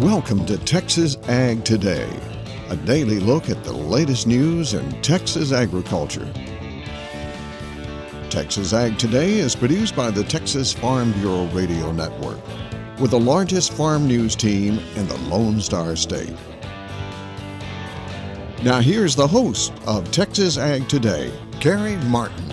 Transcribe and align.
Welcome 0.00 0.46
to 0.46 0.56
Texas 0.58 1.16
Ag 1.28 1.64
Today, 1.64 2.08
a 2.68 2.76
daily 2.76 3.20
look 3.20 3.50
at 3.50 3.64
the 3.64 3.72
latest 3.72 4.26
news 4.26 4.74
in 4.74 5.02
Texas 5.02 5.52
agriculture. 5.52 6.26
Texas 8.30 8.72
Ag 8.72 8.98
Today 8.98 9.34
is 9.34 9.54
produced 9.54 9.94
by 9.94 10.10
the 10.10 10.24
Texas 10.24 10.72
Farm 10.72 11.12
Bureau 11.12 11.46
Radio 11.48 11.92
Network, 11.92 12.38
with 13.00 13.12
the 13.12 13.20
largest 13.20 13.72
farm 13.72 14.06
news 14.06 14.36
team 14.36 14.78
in 14.94 15.08
the 15.08 15.16
Lone 15.28 15.60
Star 15.60 15.96
State. 15.96 16.34
Now, 18.62 18.80
here's 18.80 19.16
the 19.16 19.26
host 19.26 19.72
of 19.86 20.10
Texas 20.12 20.58
Ag 20.58 20.86
Today, 20.86 21.32
Carey 21.60 21.96
Martin. 22.08 22.49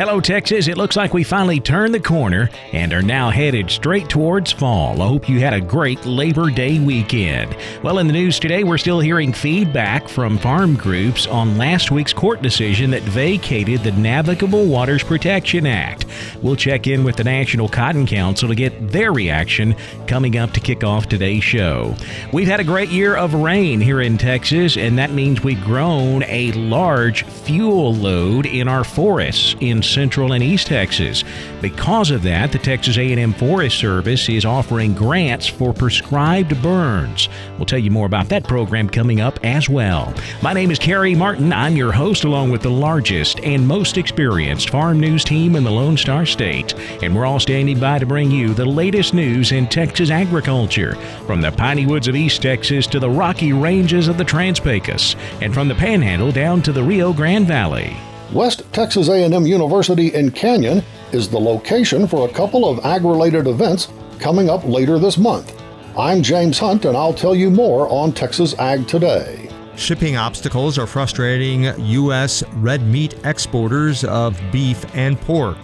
Hello, 0.00 0.18
Texas. 0.18 0.66
It 0.66 0.78
looks 0.78 0.96
like 0.96 1.12
we 1.12 1.22
finally 1.24 1.60
turned 1.60 1.92
the 1.92 2.00
corner 2.00 2.48
and 2.72 2.90
are 2.94 3.02
now 3.02 3.28
headed 3.28 3.70
straight 3.70 4.08
towards 4.08 4.50
fall. 4.50 5.02
I 5.02 5.06
hope 5.06 5.28
you 5.28 5.40
had 5.40 5.52
a 5.52 5.60
great 5.60 6.06
Labor 6.06 6.48
Day 6.48 6.78
weekend. 6.78 7.54
Well, 7.82 7.98
in 7.98 8.06
the 8.06 8.14
news 8.14 8.38
today, 8.38 8.64
we're 8.64 8.78
still 8.78 9.00
hearing 9.00 9.34
feedback 9.34 10.08
from 10.08 10.38
farm 10.38 10.74
groups 10.74 11.26
on 11.26 11.58
last 11.58 11.90
week's 11.90 12.14
court 12.14 12.40
decision 12.40 12.92
that 12.92 13.02
vacated 13.02 13.82
the 13.82 13.92
Navigable 13.92 14.64
Waters 14.64 15.04
Protection 15.04 15.66
Act. 15.66 16.06
We'll 16.40 16.56
check 16.56 16.86
in 16.86 17.04
with 17.04 17.16
the 17.16 17.24
National 17.24 17.68
Cotton 17.68 18.06
Council 18.06 18.48
to 18.48 18.54
get 18.54 18.92
their 18.92 19.12
reaction 19.12 19.76
coming 20.06 20.38
up 20.38 20.52
to 20.52 20.60
kick 20.60 20.82
off 20.82 21.10
today's 21.10 21.44
show. 21.44 21.94
We've 22.32 22.48
had 22.48 22.60
a 22.60 22.64
great 22.64 22.88
year 22.88 23.16
of 23.16 23.34
rain 23.34 23.82
here 23.82 24.00
in 24.00 24.16
Texas, 24.16 24.78
and 24.78 24.96
that 24.96 25.10
means 25.10 25.42
we've 25.42 25.62
grown 25.62 26.22
a 26.22 26.52
large 26.52 27.24
fuel 27.24 27.92
load 27.92 28.46
in 28.46 28.66
our 28.66 28.82
forests 28.82 29.56
in 29.60 29.82
Central 29.90 30.32
and 30.32 30.42
East 30.42 30.68
Texas. 30.68 31.24
Because 31.60 32.10
of 32.10 32.22
that, 32.22 32.52
the 32.52 32.58
Texas 32.58 32.96
A&M 32.96 33.32
Forest 33.34 33.78
Service 33.78 34.28
is 34.28 34.44
offering 34.44 34.94
grants 34.94 35.46
for 35.46 35.72
prescribed 35.72 36.60
burns. 36.62 37.28
We'll 37.56 37.66
tell 37.66 37.78
you 37.78 37.90
more 37.90 38.06
about 38.06 38.28
that 38.28 38.44
program 38.44 38.88
coming 38.88 39.20
up 39.20 39.38
as 39.44 39.68
well. 39.68 40.14
My 40.42 40.52
name 40.52 40.70
is 40.70 40.78
Carey 40.78 41.14
Martin. 41.14 41.52
I'm 41.52 41.76
your 41.76 41.92
host 41.92 42.24
along 42.24 42.50
with 42.50 42.62
the 42.62 42.70
largest 42.70 43.40
and 43.40 43.66
most 43.66 43.98
experienced 43.98 44.70
farm 44.70 45.00
news 45.00 45.24
team 45.24 45.56
in 45.56 45.64
the 45.64 45.70
Lone 45.70 45.96
Star 45.96 46.24
State, 46.24 46.74
and 47.02 47.14
we're 47.14 47.26
all 47.26 47.40
standing 47.40 47.78
by 47.78 47.98
to 47.98 48.06
bring 48.06 48.30
you 48.30 48.54
the 48.54 48.64
latest 48.64 49.14
news 49.14 49.52
in 49.52 49.66
Texas 49.66 50.10
agriculture 50.10 50.94
from 51.26 51.40
the 51.40 51.52
piney 51.52 51.86
woods 51.86 52.08
of 52.08 52.16
East 52.16 52.42
Texas 52.42 52.86
to 52.86 52.98
the 52.98 53.10
rocky 53.10 53.52
ranges 53.52 54.08
of 54.08 54.18
the 54.18 54.24
Trans-Pecos, 54.24 55.16
and 55.40 55.52
from 55.52 55.68
the 55.68 55.74
Panhandle 55.74 56.32
down 56.32 56.62
to 56.62 56.72
the 56.72 56.82
Rio 56.82 57.12
Grande 57.12 57.46
Valley. 57.46 57.96
West 58.32 58.62
Texas 58.72 59.08
A&M 59.08 59.44
University 59.44 60.14
in 60.14 60.30
Canyon 60.30 60.84
is 61.10 61.28
the 61.28 61.40
location 61.40 62.06
for 62.06 62.28
a 62.28 62.32
couple 62.32 62.68
of 62.68 62.84
ag-related 62.84 63.48
events 63.48 63.88
coming 64.20 64.48
up 64.48 64.64
later 64.64 65.00
this 65.00 65.18
month. 65.18 65.60
I'm 65.98 66.22
James 66.22 66.56
Hunt 66.56 66.84
and 66.84 66.96
I'll 66.96 67.12
tell 67.12 67.34
you 67.34 67.50
more 67.50 67.88
on 67.88 68.12
Texas 68.12 68.56
Ag 68.60 68.86
Today. 68.86 69.50
Shipping 69.74 70.16
obstacles 70.16 70.78
are 70.78 70.86
frustrating 70.86 71.76
U.S. 71.76 72.44
red 72.54 72.82
meat 72.82 73.16
exporters 73.24 74.04
of 74.04 74.40
beef 74.52 74.84
and 74.94 75.20
pork. 75.20 75.58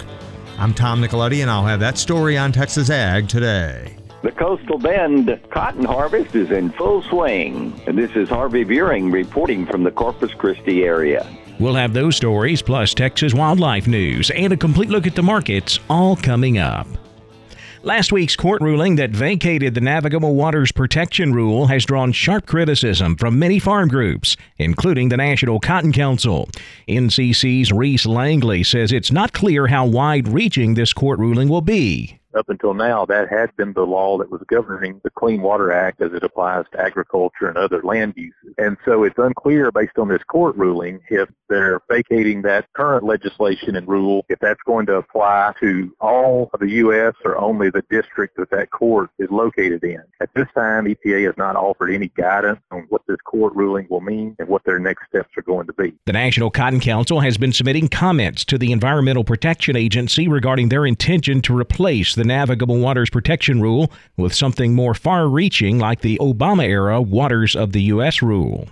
I'm 0.59 0.75
Tom 0.75 1.01
Nicoletti 1.01 1.43
and 1.43 1.51
I'll 1.51 1.67
have 1.67 1.79
that 1.79 1.97
story 1.99 2.37
on 2.37 2.51
Texas 2.51 2.91
Ag 2.91 3.29
Today. 3.29 3.97
The 4.23 4.33
Coastal 4.33 4.79
Bend 4.79 5.39
cotton 5.51 5.85
harvest 5.85 6.35
is 6.35 6.51
in 6.51 6.71
full 6.71 7.03
swing, 7.03 7.81
and 7.87 7.97
this 7.97 8.11
is 8.17 8.29
Harvey 8.29 8.65
Buehring 8.65 9.13
reporting 9.13 9.67
from 9.67 9.85
the 9.85 9.93
Corpus 9.93 10.35
Christi 10.35 10.83
area. 10.83 11.29
We'll 11.59 11.75
have 11.75 11.95
those 11.95 12.17
stories, 12.17 12.61
plus 12.61 12.93
Texas 12.93 13.33
wildlife 13.33 13.87
news, 13.87 14.31
and 14.31 14.53
a 14.53 14.57
complete 14.57 14.91
look 14.91 15.07
at 15.07 15.15
the 15.15 15.23
markets, 15.23 15.79
all 15.89 16.15
coming 16.17 16.59
up. 16.59 16.87
Last 17.83 18.11
week's 18.11 18.37
court 18.37 18.61
ruling 18.63 18.97
that 18.97 19.11
vacated 19.11 19.75
the 19.75 19.81
Navigable 19.81 20.35
Waters 20.35 20.73
Protection 20.73 21.33
Rule 21.33 21.69
has 21.69 21.87
drawn 21.87 22.11
sharp 22.13 22.45
criticism 22.45 23.17
from 23.17 23.39
many 23.39 23.59
farm 23.59 23.89
groups, 23.89 24.37
including 24.59 25.09
the 25.09 25.17
National 25.17 25.61
Cotton 25.61 25.93
Council. 25.93 26.49
NCC's 26.89 27.71
Reece 27.73 28.05
Langley 28.05 28.65
says 28.65 28.91
it's 28.93 29.13
not 29.13 29.33
clear 29.33 29.69
how 29.69 29.87
wide 29.87 30.27
reaching 30.27 30.75
this 30.75 30.93
court 30.93 31.21
ruling 31.21 31.49
will 31.49 31.61
be 31.61 32.19
up 32.37 32.49
until 32.49 32.75
now, 32.75 33.07
that 33.07 33.29
had 33.29 33.55
been 33.57 33.73
the 33.73 33.87
law 33.87 34.19
that 34.19 34.31
was 34.31 34.43
governing 34.49 35.01
the 35.03 35.11
Clean 35.11 35.41
Water 35.41 35.73
Act 35.73 36.01
as 36.01 36.13
it 36.13 36.23
applies 36.23 36.65
to 36.73 36.81
agriculture 36.81 37.49
and 37.49 37.57
other 37.57 37.83
land 37.83 38.15
uses. 38.17 38.55
And 38.59 38.77
so 38.85 39.05
it's 39.05 39.19
unclear 39.19 39.73
based 39.73 39.99
on 39.99 40.09
this 40.09 40.23
court 40.25 40.57
ruling 40.57 41.01
if 41.09 41.29
they're 41.49 41.81
vacating 41.89 42.43
that 42.43 42.67
current 42.75 43.05
legislation 43.05 43.77
and 43.77 43.87
rule, 43.89 44.25
if 44.29 44.39
that's 44.41 44.61
going 44.67 44.87
to 44.87 44.97
apply 44.97 45.55
to 45.61 45.95
all 46.01 46.51
of 46.53 46.61
the 46.61 46.71
U.S. 46.71 47.15
or 47.25 47.37
only 47.39 47.71
the 47.71 47.85
district 47.91 48.37
that 48.37 48.51
that 48.51 48.71
court 48.71 49.11
is 49.19 49.31
located 49.31 49.83
in. 49.85 50.03
At 50.21 50.31
this 50.35 50.49
time, 50.55 50.87
EPA 50.87 51.27
has 51.27 51.37
not 51.37 51.57
offered 51.57 51.91
any 51.91 52.09
guidance 52.17 52.61
on 52.71 52.87
what 52.89 53.03
this 53.07 53.19
court 53.25 53.55
ruling 53.55 53.87
will 53.89 54.01
mean 54.01 54.37
and 54.39 54.49
what 54.49 54.65
their 54.65 54.79
next 54.79 55.09
steps 55.09 55.31
are 55.37 55.43
going 55.43 55.67
to 55.67 55.73
be. 55.73 55.95
The 56.07 56.13
National 56.13 56.51
Cotton 56.51 56.81
Council 56.81 57.21
has 57.21 57.39
been 57.39 57.53
submitting 57.53 57.89
comments 57.89 58.45
to 58.47 58.59
the 58.59 58.73
Environmental 58.73 59.25
Protection 59.25 59.77
Agency 59.77 60.29
regarding 60.29 60.69
their 60.69 60.87
intention 60.87 61.41
to 61.43 61.57
replace 61.57 62.15
the 62.15 62.26
Navigable 62.27 62.79
Waters 62.79 63.11
Protection 63.11 63.61
Rule 63.61 63.93
with 64.17 64.35
something 64.35 64.75
more 64.75 64.95
far 64.95 65.29
reaching 65.29 65.79
like 65.79 66.01
the 66.01 66.19
Obama 66.19 66.67
era 66.67 67.01
Waters 67.01 67.57
of 67.57 67.73
the 67.73 67.83
U.S. 67.83 68.23
rule. 68.23 68.69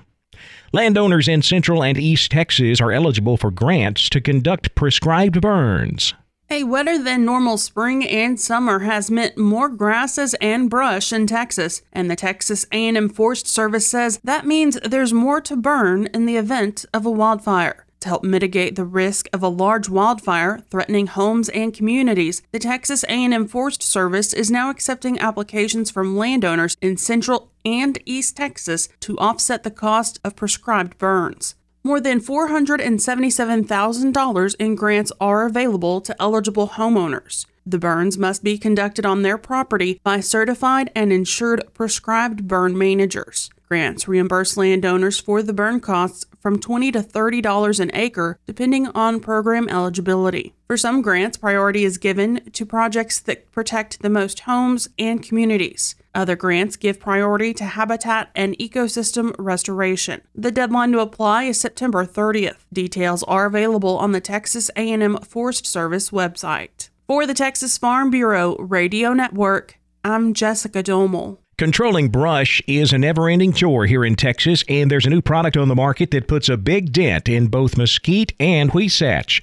Landowners 0.73 1.29
in 1.29 1.41
Central 1.41 1.85
and 1.85 1.97
East 1.97 2.33
Texas 2.33 2.81
are 2.81 2.91
eligible 2.91 3.37
for 3.37 3.51
grants 3.51 4.09
to 4.09 4.21
conduct 4.21 4.75
prescribed 4.75 5.41
burns. 5.41 6.15
A 6.51 6.65
wetter 6.65 7.03
than 7.03 7.25
normal 7.25 7.57
spring 7.57 8.07
and 8.07 8.39
summer 8.39 8.81
has 8.81 9.11
meant 9.11 9.39
more 9.39 9.69
grasses 9.69 10.35
and 10.43 10.69
brush 10.69 11.13
in 11.13 11.27
Texas, 11.27 11.83
and 11.93 12.11
the 12.11 12.17
Texas 12.17 12.67
A&M 12.71 13.09
Forest 13.09 13.47
Service 13.47 13.87
says 13.87 14.21
that 14.23 14.47
means 14.47 14.79
there's 14.85 15.13
more 15.13 15.41
to 15.41 15.57
burn 15.57 16.07
in 16.09 16.27
the 16.27 16.37
event 16.37 16.85
of 16.93 17.07
a 17.07 17.11
wildfire. 17.11 17.84
To 18.05 18.11
help 18.11 18.23
mitigate 18.23 18.77
the 18.77 18.85
risk 18.85 19.27
of 19.33 19.43
a 19.43 19.49
large 19.49 19.89
wildfire 19.89 20.61
threatening 20.71 21.07
homes 21.07 21.49
and 21.49 21.73
communities, 21.73 22.43
the 22.53 22.59
Texas 22.59 23.03
A&M 23.05 23.49
Forest 23.49 23.83
Service 23.83 24.35
is 24.35 24.51
now 24.51 24.69
accepting 24.69 25.19
applications 25.19 25.91
from 25.91 26.15
landowners 26.15 26.77
in 26.83 26.99
Central 26.99 27.51
and 27.65 27.99
East 28.05 28.37
Texas 28.37 28.91
to 29.01 29.17
offset 29.17 29.63
the 29.63 29.71
cost 29.71 30.21
of 30.23 30.37
prescribed 30.37 30.99
burns. 30.99 31.55
More 31.83 31.99
than 31.99 32.21
$477,000 32.21 34.57
in 34.59 34.75
grants 34.75 35.13
are 35.19 35.47
available 35.47 36.03
to 36.03 36.15
eligible 36.21 36.69
homeowners. 36.69 37.47
The 37.65 37.79
burns 37.79 38.19
must 38.19 38.45
be 38.45 38.59
conducted 38.59 39.07
on 39.07 39.23
their 39.23 39.39
property 39.39 39.99
by 40.05 40.21
certified 40.21 40.91
and 40.95 41.11
insured 41.11 41.65
prescribed 41.73 42.47
burn 42.47 42.77
managers. 42.77 43.49
Grants 43.67 44.07
reimburse 44.07 44.59
landowners 44.59 45.19
for 45.19 45.43
the 45.43 45.55
burn 45.55 45.81
costs 45.81 46.27
from 46.45 46.61
20 46.61 46.93
to 46.93 47.01
$30 47.01 47.81
an 47.81 47.91
acre, 47.95 48.39
depending 48.45 48.89
on 48.89 49.19
program 49.19 49.67
eligibility. 49.71 50.53
For 50.67 50.77
some 50.77 51.01
grants, 51.01 51.39
priority 51.39 51.85
is 51.85 51.97
given 51.97 52.43
to 52.53 52.67
projects 52.67 53.19
that 53.21 53.51
protect 53.51 54.03
the 54.03 54.11
most 54.11 54.41
homes 54.41 54.91
and 54.99 55.23
communities. 55.23 55.95
Other 56.15 56.37
grants 56.37 56.77
give 56.77 57.01
priority 57.01 57.55
to 57.55 57.65
habitat 57.65 58.29
and 58.35 58.59
ecosystem 58.59 59.35
restoration. 59.39 60.21
The 60.35 60.53
deadline 60.53 60.93
to 60.93 61.01
apply 61.01 61.45
is 61.45 61.59
September 61.59 62.05
30th. 62.05 62.67
Details 62.71 63.23
are 63.23 63.47
available 63.47 63.97
on 63.97 64.13
the 64.13 64.21
Texas 64.21 64.71
A&M 64.77 65.17
Forest 65.23 65.67
Service 65.67 66.11
website. 66.11 66.91
For 67.07 67.27
the 67.27 67.33
Texas 67.33 67.79
Farm 67.79 68.11
Bureau 68.11 68.57
Radio 68.57 69.15
Network, 69.15 69.79
I'm 70.05 70.35
Jessica 70.35 70.83
Domel. 70.83 71.39
Controlling 71.57 72.09
brush 72.09 72.61
is 72.67 72.93
a 72.93 72.99
never 72.99 73.29
ending 73.29 73.53
chore 73.53 73.87
here 73.87 74.05
in 74.05 74.17
Texas, 74.17 74.65
and 74.69 74.91
there's 74.91 75.07
a 75.07 75.11
new 75.11 75.23
product 75.23 75.57
on 75.57 75.69
the 75.69 75.77
market 75.77 76.11
that 76.11 76.27
puts 76.27 76.49
a 76.49 76.57
big 76.57 76.93
dent 76.93 77.29
in 77.29 77.47
both 77.47 77.77
mesquite 77.77 78.33
and 78.41 78.73
huisache. 78.73 79.41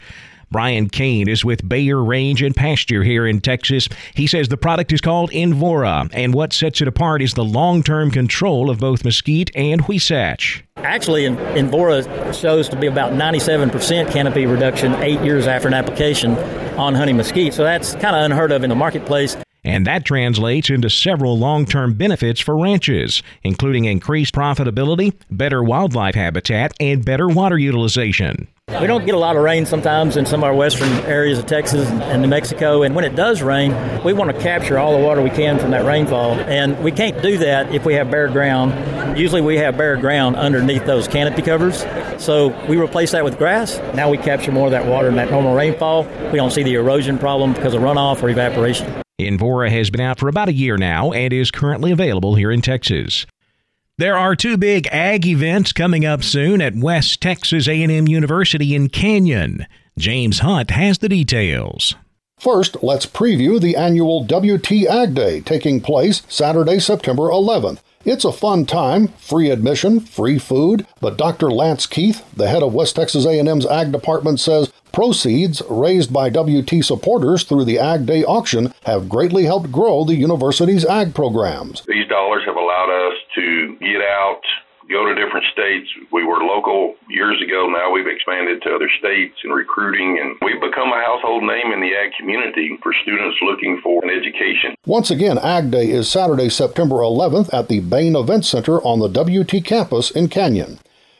Brian 0.51 0.89
Kane 0.89 1.29
is 1.29 1.45
with 1.45 1.67
Bayer 1.69 2.03
Range 2.03 2.41
and 2.41 2.53
Pasture 2.53 3.03
here 3.05 3.25
in 3.25 3.39
Texas. 3.39 3.87
He 4.13 4.27
says 4.27 4.49
the 4.49 4.57
product 4.57 4.91
is 4.91 4.99
called 4.99 5.31
Invora, 5.31 6.09
and 6.11 6.33
what 6.33 6.51
sets 6.51 6.81
it 6.81 6.89
apart 6.89 7.21
is 7.21 7.35
the 7.35 7.45
long 7.45 7.81
term 7.81 8.11
control 8.11 8.69
of 8.69 8.81
both 8.81 9.05
mesquite 9.05 9.49
and 9.55 9.79
huisache. 9.79 10.63
Actually, 10.75 11.23
Invora 11.23 12.33
shows 12.33 12.67
to 12.67 12.75
be 12.75 12.87
about 12.87 13.13
97% 13.13 14.11
canopy 14.11 14.45
reduction 14.47 14.95
eight 14.95 15.21
years 15.21 15.47
after 15.47 15.69
an 15.69 15.73
application 15.73 16.37
on 16.77 16.93
honey 16.93 17.13
mesquite, 17.13 17.53
so 17.53 17.63
that's 17.63 17.93
kind 17.93 18.17
of 18.17 18.23
unheard 18.25 18.51
of 18.51 18.65
in 18.65 18.69
the 18.69 18.75
marketplace. 18.75 19.37
And 19.63 19.85
that 19.85 20.05
translates 20.05 20.69
into 20.69 20.89
several 20.89 21.37
long 21.37 21.65
term 21.65 21.93
benefits 21.93 22.39
for 22.39 22.57
ranches, 22.57 23.21
including 23.43 23.85
increased 23.85 24.33
profitability, 24.33 25.13
better 25.29 25.63
wildlife 25.63 26.15
habitat, 26.15 26.73
and 26.79 27.05
better 27.05 27.27
water 27.27 27.57
utilization. 27.57 28.47
We 28.79 28.87
don't 28.87 29.05
get 29.05 29.15
a 29.15 29.19
lot 29.19 29.35
of 29.35 29.43
rain 29.43 29.65
sometimes 29.65 30.15
in 30.15 30.25
some 30.25 30.39
of 30.39 30.43
our 30.45 30.55
western 30.55 30.89
areas 31.05 31.37
of 31.37 31.45
Texas 31.45 31.87
and 31.89 32.21
New 32.21 32.29
Mexico. 32.29 32.83
And 32.83 32.95
when 32.95 33.03
it 33.03 33.15
does 33.15 33.41
rain, 33.41 33.71
we 34.03 34.13
want 34.13 34.33
to 34.33 34.41
capture 34.41 34.79
all 34.79 34.97
the 34.97 35.03
water 35.03 35.21
we 35.21 35.29
can 35.29 35.59
from 35.59 35.71
that 35.71 35.85
rainfall. 35.85 36.35
And 36.35 36.81
we 36.81 36.91
can't 36.91 37.21
do 37.21 37.37
that 37.39 37.75
if 37.75 37.85
we 37.85 37.95
have 37.95 38.09
bare 38.09 38.29
ground. 38.29 39.17
Usually 39.17 39.41
we 39.41 39.57
have 39.57 39.77
bare 39.77 39.97
ground 39.97 40.37
underneath 40.37 40.85
those 40.85 41.07
canopy 41.07 41.41
covers. 41.41 41.85
So 42.17 42.47
we 42.67 42.77
replace 42.77 43.11
that 43.11 43.25
with 43.25 43.37
grass. 43.37 43.77
Now 43.93 44.09
we 44.09 44.17
capture 44.17 44.53
more 44.53 44.67
of 44.67 44.71
that 44.71 44.85
water 44.85 45.09
in 45.09 45.15
that 45.15 45.29
normal 45.29 45.53
rainfall. 45.53 46.05
We 46.31 46.37
don't 46.37 46.51
see 46.51 46.63
the 46.63 46.75
erosion 46.75 47.19
problem 47.19 47.53
because 47.53 47.73
of 47.73 47.81
runoff 47.81 48.23
or 48.23 48.29
evaporation. 48.29 49.03
Invora 49.27 49.69
has 49.69 49.89
been 49.89 50.01
out 50.01 50.19
for 50.19 50.27
about 50.27 50.49
a 50.49 50.53
year 50.53 50.77
now 50.77 51.11
and 51.11 51.31
is 51.31 51.51
currently 51.51 51.91
available 51.91 52.35
here 52.35 52.51
in 52.51 52.61
Texas. 52.61 53.25
There 53.97 54.17
are 54.17 54.35
two 54.35 54.57
big 54.57 54.87
ag 54.87 55.27
events 55.27 55.73
coming 55.73 56.05
up 56.05 56.23
soon 56.23 56.61
at 56.61 56.75
West 56.75 57.21
Texas 57.21 57.67
A&M 57.67 58.07
University 58.07 58.73
in 58.73 58.89
Canyon. 58.89 59.67
James 59.97 60.39
Hunt 60.39 60.71
has 60.71 60.97
the 60.97 61.09
details. 61.09 61.95
First, 62.41 62.81
let's 62.81 63.05
preview 63.05 63.61
the 63.61 63.75
annual 63.75 64.23
WT 64.23 64.71
Ag 64.89 65.13
Day 65.13 65.41
taking 65.41 65.79
place 65.79 66.23
Saturday, 66.27 66.79
September 66.79 67.29
11th. 67.29 67.81
It's 68.03 68.25
a 68.25 68.31
fun 68.31 68.65
time, 68.65 69.09
free 69.09 69.51
admission, 69.51 69.99
free 69.99 70.39
food, 70.39 70.87
but 70.99 71.19
Dr. 71.19 71.51
Lance 71.51 71.85
Kieth, 71.85 72.23
the 72.35 72.47
head 72.47 72.63
of 72.63 72.73
West 72.73 72.95
Texas 72.95 73.27
A&M's 73.27 73.67
Ag 73.67 73.91
Department 73.91 74.39
says 74.39 74.73
proceeds 74.91 75.61
raised 75.69 76.11
by 76.11 76.31
WT 76.31 76.83
supporters 76.83 77.43
through 77.43 77.65
the 77.65 77.77
Ag 77.77 78.07
Day 78.07 78.23
auction 78.23 78.73
have 78.85 79.07
greatly 79.07 79.45
helped 79.45 79.71
grow 79.71 80.03
the 80.03 80.15
university's 80.15 80.83
ag 80.83 81.13
programs. 81.13 81.83
These 81.87 82.07
dollars 82.07 82.41
have 82.47 82.55
allowed 82.55 82.89
us 82.89 83.17
to 83.35 83.77
get 83.79 84.01
out 84.01 84.41
go 84.91 85.07
to 85.07 85.15
different 85.15 85.45
states. 85.51 85.87
We 86.11 86.23
were 86.23 86.43
local 86.43 86.95
years 87.09 87.41
ago. 87.41 87.67
Now 87.71 87.91
we've 87.91 88.07
expanded 88.07 88.61
to 88.63 88.75
other 88.75 88.89
states 88.99 89.35
and 89.43 89.53
recruiting, 89.53 90.19
and 90.19 90.35
we've 90.41 90.61
become 90.61 90.89
a 90.89 91.01
household 91.01 91.43
name 91.43 91.71
in 91.71 91.79
the 91.79 91.95
ag 91.95 92.11
community 92.19 92.77
for 92.83 92.93
students 93.01 93.37
looking 93.41 93.79
for 93.81 94.03
an 94.03 94.09
education. 94.09 94.75
Once 94.85 95.09
again, 95.09 95.37
Ag 95.39 95.71
Day 95.71 95.89
is 95.89 96.09
Saturday, 96.09 96.49
September 96.49 96.95
11th 96.95 97.53
at 97.53 97.69
the 97.69 97.79
Bain 97.79 98.15
Event 98.15 98.45
Center 98.45 98.81
on 98.83 98.99
the 98.99 99.07
WT 99.07 99.63
campus 99.63 100.11
in 100.11 100.27
Canyon. 100.27 100.79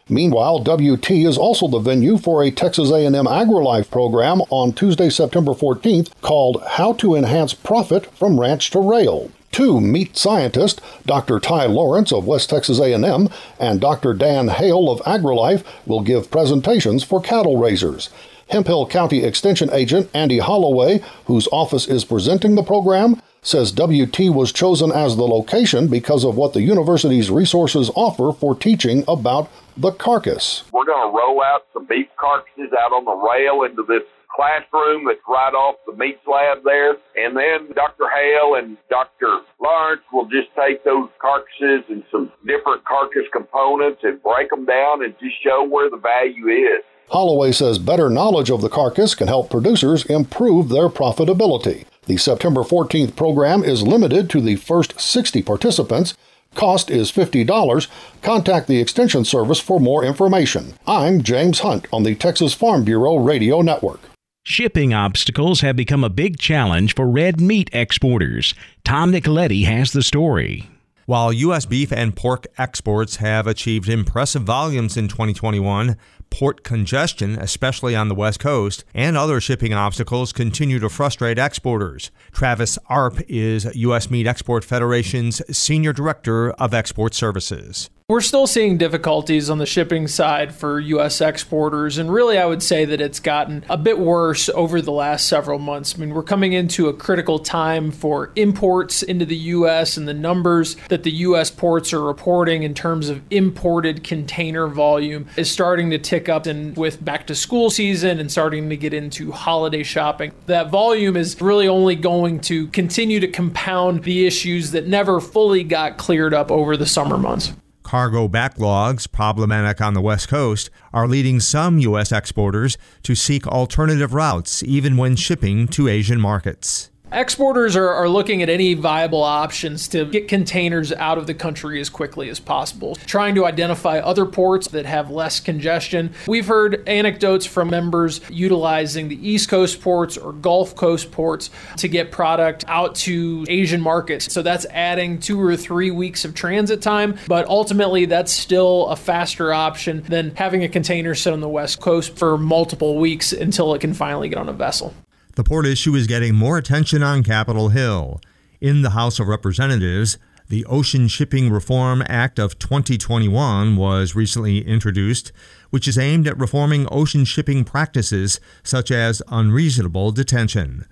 Meanwhile, 0.09 0.59
WT 0.59 1.11
is 1.11 1.37
also 1.37 1.69
the 1.69 1.79
venue 1.79 2.17
for 2.17 2.43
a 2.43 2.51
Texas 2.51 2.91
A&M 2.91 3.13
AgriLife 3.13 3.89
program 3.89 4.41
on 4.49 4.73
Tuesday, 4.73 5.09
September 5.09 5.53
14th 5.53 6.11
called 6.21 6.61
How 6.71 6.91
to 6.93 7.15
Enhance 7.15 7.53
Profit 7.53 8.07
from 8.07 8.37
Ranch 8.37 8.71
to 8.71 8.79
Rail. 8.79 9.31
Two 9.51 9.81
meat 9.81 10.15
scientists, 10.15 10.81
Dr. 11.05 11.39
Ty 11.39 11.65
Lawrence 11.65 12.13
of 12.13 12.25
West 12.25 12.49
Texas 12.49 12.79
A&M 12.79 13.27
and 13.59 13.81
Dr. 13.81 14.13
Dan 14.13 14.47
Hale 14.47 14.89
of 14.89 15.01
AgriLife, 15.01 15.63
will 15.85 16.01
give 16.01 16.31
presentations 16.31 17.03
for 17.03 17.21
cattle 17.21 17.57
raisers. 17.57 18.09
Hemphill 18.49 18.87
County 18.87 19.23
Extension 19.23 19.69
Agent 19.71 20.09
Andy 20.13 20.39
Holloway, 20.39 21.01
whose 21.25 21.47
office 21.51 21.87
is 21.87 22.05
presenting 22.05 22.55
the 22.55 22.63
program, 22.63 23.21
says 23.41 23.71
WT 23.71 24.33
was 24.33 24.51
chosen 24.51 24.91
as 24.91 25.15
the 25.15 25.27
location 25.27 25.87
because 25.87 26.23
of 26.23 26.37
what 26.37 26.53
the 26.53 26.61
university's 26.61 27.31
resources 27.31 27.89
offer 27.95 28.31
for 28.31 28.55
teaching 28.55 29.03
about 29.07 29.49
the 29.75 29.91
carcass. 29.91 30.63
We're 30.71 30.85
going 30.85 31.11
to 31.11 31.17
roll 31.17 31.41
out 31.41 31.65
some 31.73 31.85
beef 31.85 32.07
carcasses 32.17 32.71
out 32.79 32.91
on 32.91 33.05
the 33.05 33.11
rail 33.11 33.63
into 33.63 33.83
this 33.83 34.03
classroom 34.35 35.05
that's 35.05 35.21
right 35.27 35.53
off 35.53 35.75
the 35.85 35.93
meat 35.93 36.19
slab 36.25 36.63
there. 36.63 36.97
And 37.15 37.35
then 37.35 37.73
Dr. 37.75 38.05
Hale 38.09 38.55
and 38.55 38.77
Dr. 38.89 39.41
Lawrence 39.59 40.01
will 40.11 40.25
just 40.25 40.49
take 40.55 40.83
those 40.83 41.09
carcasses 41.19 41.83
and 41.89 42.03
some 42.11 42.31
different 42.45 42.83
carcass 42.85 43.27
components 43.31 44.01
and 44.03 44.21
break 44.23 44.49
them 44.49 44.65
down 44.65 45.03
and 45.03 45.13
just 45.19 45.35
show 45.43 45.63
where 45.63 45.89
the 45.89 45.97
value 45.97 46.47
is. 46.47 46.83
Holloway 47.09 47.51
says 47.51 47.77
better 47.77 48.09
knowledge 48.09 48.49
of 48.49 48.61
the 48.61 48.69
carcass 48.69 49.15
can 49.15 49.27
help 49.27 49.49
producers 49.49 50.05
improve 50.05 50.69
their 50.69 50.87
profitability. 50.87 51.85
The 52.05 52.17
September 52.17 52.61
14th 52.61 53.15
program 53.15 53.63
is 53.63 53.83
limited 53.83 54.29
to 54.29 54.41
the 54.41 54.55
first 54.55 54.99
60 54.99 55.41
participants. 55.43 56.15
Cost 56.55 56.89
is 56.89 57.11
$50. 57.11 57.87
Contact 58.21 58.67
the 58.67 58.79
Extension 58.79 59.23
Service 59.25 59.59
for 59.59 59.79
more 59.79 60.03
information. 60.03 60.73
I'm 60.87 61.21
James 61.21 61.59
Hunt 61.59 61.87
on 61.93 62.03
the 62.03 62.15
Texas 62.15 62.53
Farm 62.53 62.83
Bureau 62.83 63.17
Radio 63.17 63.61
Network. 63.61 64.10
Shipping 64.43 64.91
obstacles 64.91 65.61
have 65.61 65.75
become 65.75 66.03
a 66.03 66.09
big 66.09 66.39
challenge 66.39 66.95
for 66.95 67.07
red 67.07 67.39
meat 67.39 67.69
exporters. 67.73 68.55
Tom 68.83 69.11
Nicoletti 69.11 69.65
has 69.65 69.91
the 69.93 70.01
story. 70.01 70.67
While 71.05 71.31
U.S. 71.31 71.67
beef 71.67 71.91
and 71.91 72.15
pork 72.15 72.47
exports 72.57 73.17
have 73.17 73.45
achieved 73.45 73.87
impressive 73.87 74.41
volumes 74.41 74.97
in 74.97 75.07
2021, 75.09 75.95
port 76.31 76.63
congestion, 76.63 77.37
especially 77.37 77.95
on 77.95 78.07
the 78.07 78.15
West 78.15 78.39
Coast, 78.39 78.83
and 78.95 79.15
other 79.15 79.39
shipping 79.39 79.73
obstacles 79.73 80.33
continue 80.33 80.79
to 80.79 80.89
frustrate 80.89 81.37
exporters. 81.37 82.09
Travis 82.31 82.79
Arp 82.87 83.19
is 83.27 83.65
U.S. 83.75 84.09
Meat 84.09 84.25
Export 84.25 84.63
Federation's 84.63 85.39
Senior 85.55 85.93
Director 85.93 86.49
of 86.53 86.73
Export 86.73 87.13
Services. 87.13 87.91
We're 88.11 88.19
still 88.19 88.45
seeing 88.45 88.77
difficulties 88.77 89.49
on 89.49 89.57
the 89.57 89.65
shipping 89.65 90.05
side 90.05 90.53
for 90.53 90.81
U.S. 90.81 91.21
exporters, 91.21 91.97
and 91.97 92.11
really, 92.11 92.37
I 92.37 92.45
would 92.45 92.61
say 92.61 92.83
that 92.83 92.99
it's 92.99 93.21
gotten 93.21 93.63
a 93.69 93.77
bit 93.77 93.99
worse 93.99 94.49
over 94.49 94.81
the 94.81 94.91
last 94.91 95.29
several 95.29 95.59
months. 95.59 95.95
I 95.95 95.99
mean, 95.99 96.13
we're 96.13 96.21
coming 96.21 96.51
into 96.51 96.89
a 96.89 96.93
critical 96.93 97.39
time 97.39 97.89
for 97.89 98.33
imports 98.35 99.01
into 99.01 99.23
the 99.23 99.37
U.S., 99.37 99.95
and 99.95 100.09
the 100.09 100.13
numbers 100.13 100.75
that 100.89 101.03
the 101.03 101.11
U.S. 101.11 101.51
ports 101.51 101.93
are 101.93 102.01
reporting 102.01 102.63
in 102.63 102.73
terms 102.73 103.07
of 103.07 103.21
imported 103.29 104.03
container 104.03 104.67
volume 104.67 105.27
is 105.37 105.49
starting 105.49 105.89
to 105.91 105.97
tick 105.97 106.27
up. 106.27 106.45
And 106.47 106.75
with 106.75 107.01
back 107.01 107.27
to 107.27 107.33
school 107.33 107.69
season 107.69 108.19
and 108.19 108.29
starting 108.29 108.67
to 108.71 108.75
get 108.75 108.93
into 108.93 109.31
holiday 109.31 109.83
shopping, 109.83 110.33
that 110.47 110.69
volume 110.69 111.15
is 111.15 111.39
really 111.39 111.69
only 111.69 111.95
going 111.95 112.41
to 112.41 112.67
continue 112.67 113.21
to 113.21 113.27
compound 113.29 114.03
the 114.03 114.27
issues 114.27 114.71
that 114.71 114.85
never 114.85 115.21
fully 115.21 115.63
got 115.63 115.97
cleared 115.97 116.33
up 116.33 116.51
over 116.51 116.75
the 116.75 116.85
summer 116.85 117.17
months. 117.17 117.53
Cargo 117.91 118.29
backlogs, 118.29 119.11
problematic 119.11 119.81
on 119.81 119.93
the 119.93 119.99
West 119.99 120.29
Coast, 120.29 120.69
are 120.93 121.09
leading 121.09 121.41
some 121.41 121.77
U.S. 121.79 122.13
exporters 122.13 122.77
to 123.03 123.15
seek 123.15 123.45
alternative 123.45 124.13
routes 124.13 124.63
even 124.63 124.95
when 124.95 125.17
shipping 125.17 125.67
to 125.67 125.89
Asian 125.89 126.21
markets. 126.21 126.90
Exporters 127.13 127.75
are, 127.75 127.89
are 127.89 128.07
looking 128.07 128.41
at 128.41 128.49
any 128.49 128.73
viable 128.73 129.21
options 129.21 129.89
to 129.89 130.05
get 130.05 130.29
containers 130.29 130.93
out 130.93 131.17
of 131.17 131.27
the 131.27 131.33
country 131.33 131.81
as 131.81 131.89
quickly 131.89 132.29
as 132.29 132.39
possible, 132.39 132.95
trying 133.05 133.35
to 133.35 133.45
identify 133.45 133.99
other 133.99 134.25
ports 134.25 134.69
that 134.69 134.85
have 134.85 135.11
less 135.11 135.41
congestion. 135.41 136.13
We've 136.25 136.47
heard 136.47 136.87
anecdotes 136.87 137.45
from 137.45 137.69
members 137.69 138.21
utilizing 138.29 139.09
the 139.09 139.29
East 139.29 139.49
Coast 139.49 139.81
ports 139.81 140.17
or 140.17 140.31
Gulf 140.31 140.77
Coast 140.77 141.11
ports 141.11 141.49
to 141.77 141.89
get 141.89 142.11
product 142.11 142.63
out 142.69 142.95
to 142.95 143.45
Asian 143.49 143.81
markets. 143.81 144.31
So 144.31 144.41
that's 144.41 144.65
adding 144.69 145.19
two 145.19 145.41
or 145.41 145.57
three 145.57 145.91
weeks 145.91 146.23
of 146.23 146.33
transit 146.33 146.81
time, 146.81 147.17
but 147.27 147.45
ultimately 147.47 148.05
that's 148.05 148.31
still 148.31 148.87
a 148.87 148.95
faster 148.95 149.51
option 149.51 150.03
than 150.03 150.33
having 150.35 150.63
a 150.63 150.69
container 150.69 151.13
sit 151.13 151.33
on 151.33 151.41
the 151.41 151.49
West 151.49 151.81
Coast 151.81 152.15
for 152.17 152.37
multiple 152.37 152.97
weeks 152.97 153.33
until 153.33 153.73
it 153.73 153.81
can 153.81 153.93
finally 153.93 154.29
get 154.29 154.37
on 154.37 154.47
a 154.47 154.53
vessel. 154.53 154.93
The 155.41 155.49
port 155.49 155.65
issue 155.65 155.95
is 155.95 156.05
getting 156.05 156.35
more 156.35 156.59
attention 156.59 157.01
on 157.01 157.23
Capitol 157.23 157.69
Hill. 157.69 158.21
In 158.59 158.83
the 158.83 158.91
House 158.91 159.19
of 159.19 159.27
Representatives, 159.27 160.19
the 160.49 160.63
Ocean 160.65 161.07
Shipping 161.07 161.49
Reform 161.49 162.03
Act 162.07 162.37
of 162.37 162.59
2021 162.59 163.75
was 163.75 164.13
recently 164.15 164.59
introduced, 164.59 165.31
which 165.71 165.87
is 165.87 165.97
aimed 165.97 166.27
at 166.27 166.37
reforming 166.37 166.87
ocean 166.91 167.25
shipping 167.25 167.63
practices 167.63 168.39
such 168.61 168.91
as 168.91 169.23
unreasonable 169.29 170.11
detention. 170.11 170.85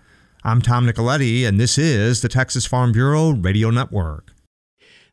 I'm 0.43 0.63
Tom 0.63 0.87
Nicoletti, 0.87 1.45
and 1.47 1.59
this 1.59 1.77
is 1.77 2.21
the 2.23 2.27
Texas 2.27 2.65
Farm 2.65 2.91
Bureau 2.91 3.29
Radio 3.29 3.69
Network. 3.69 4.33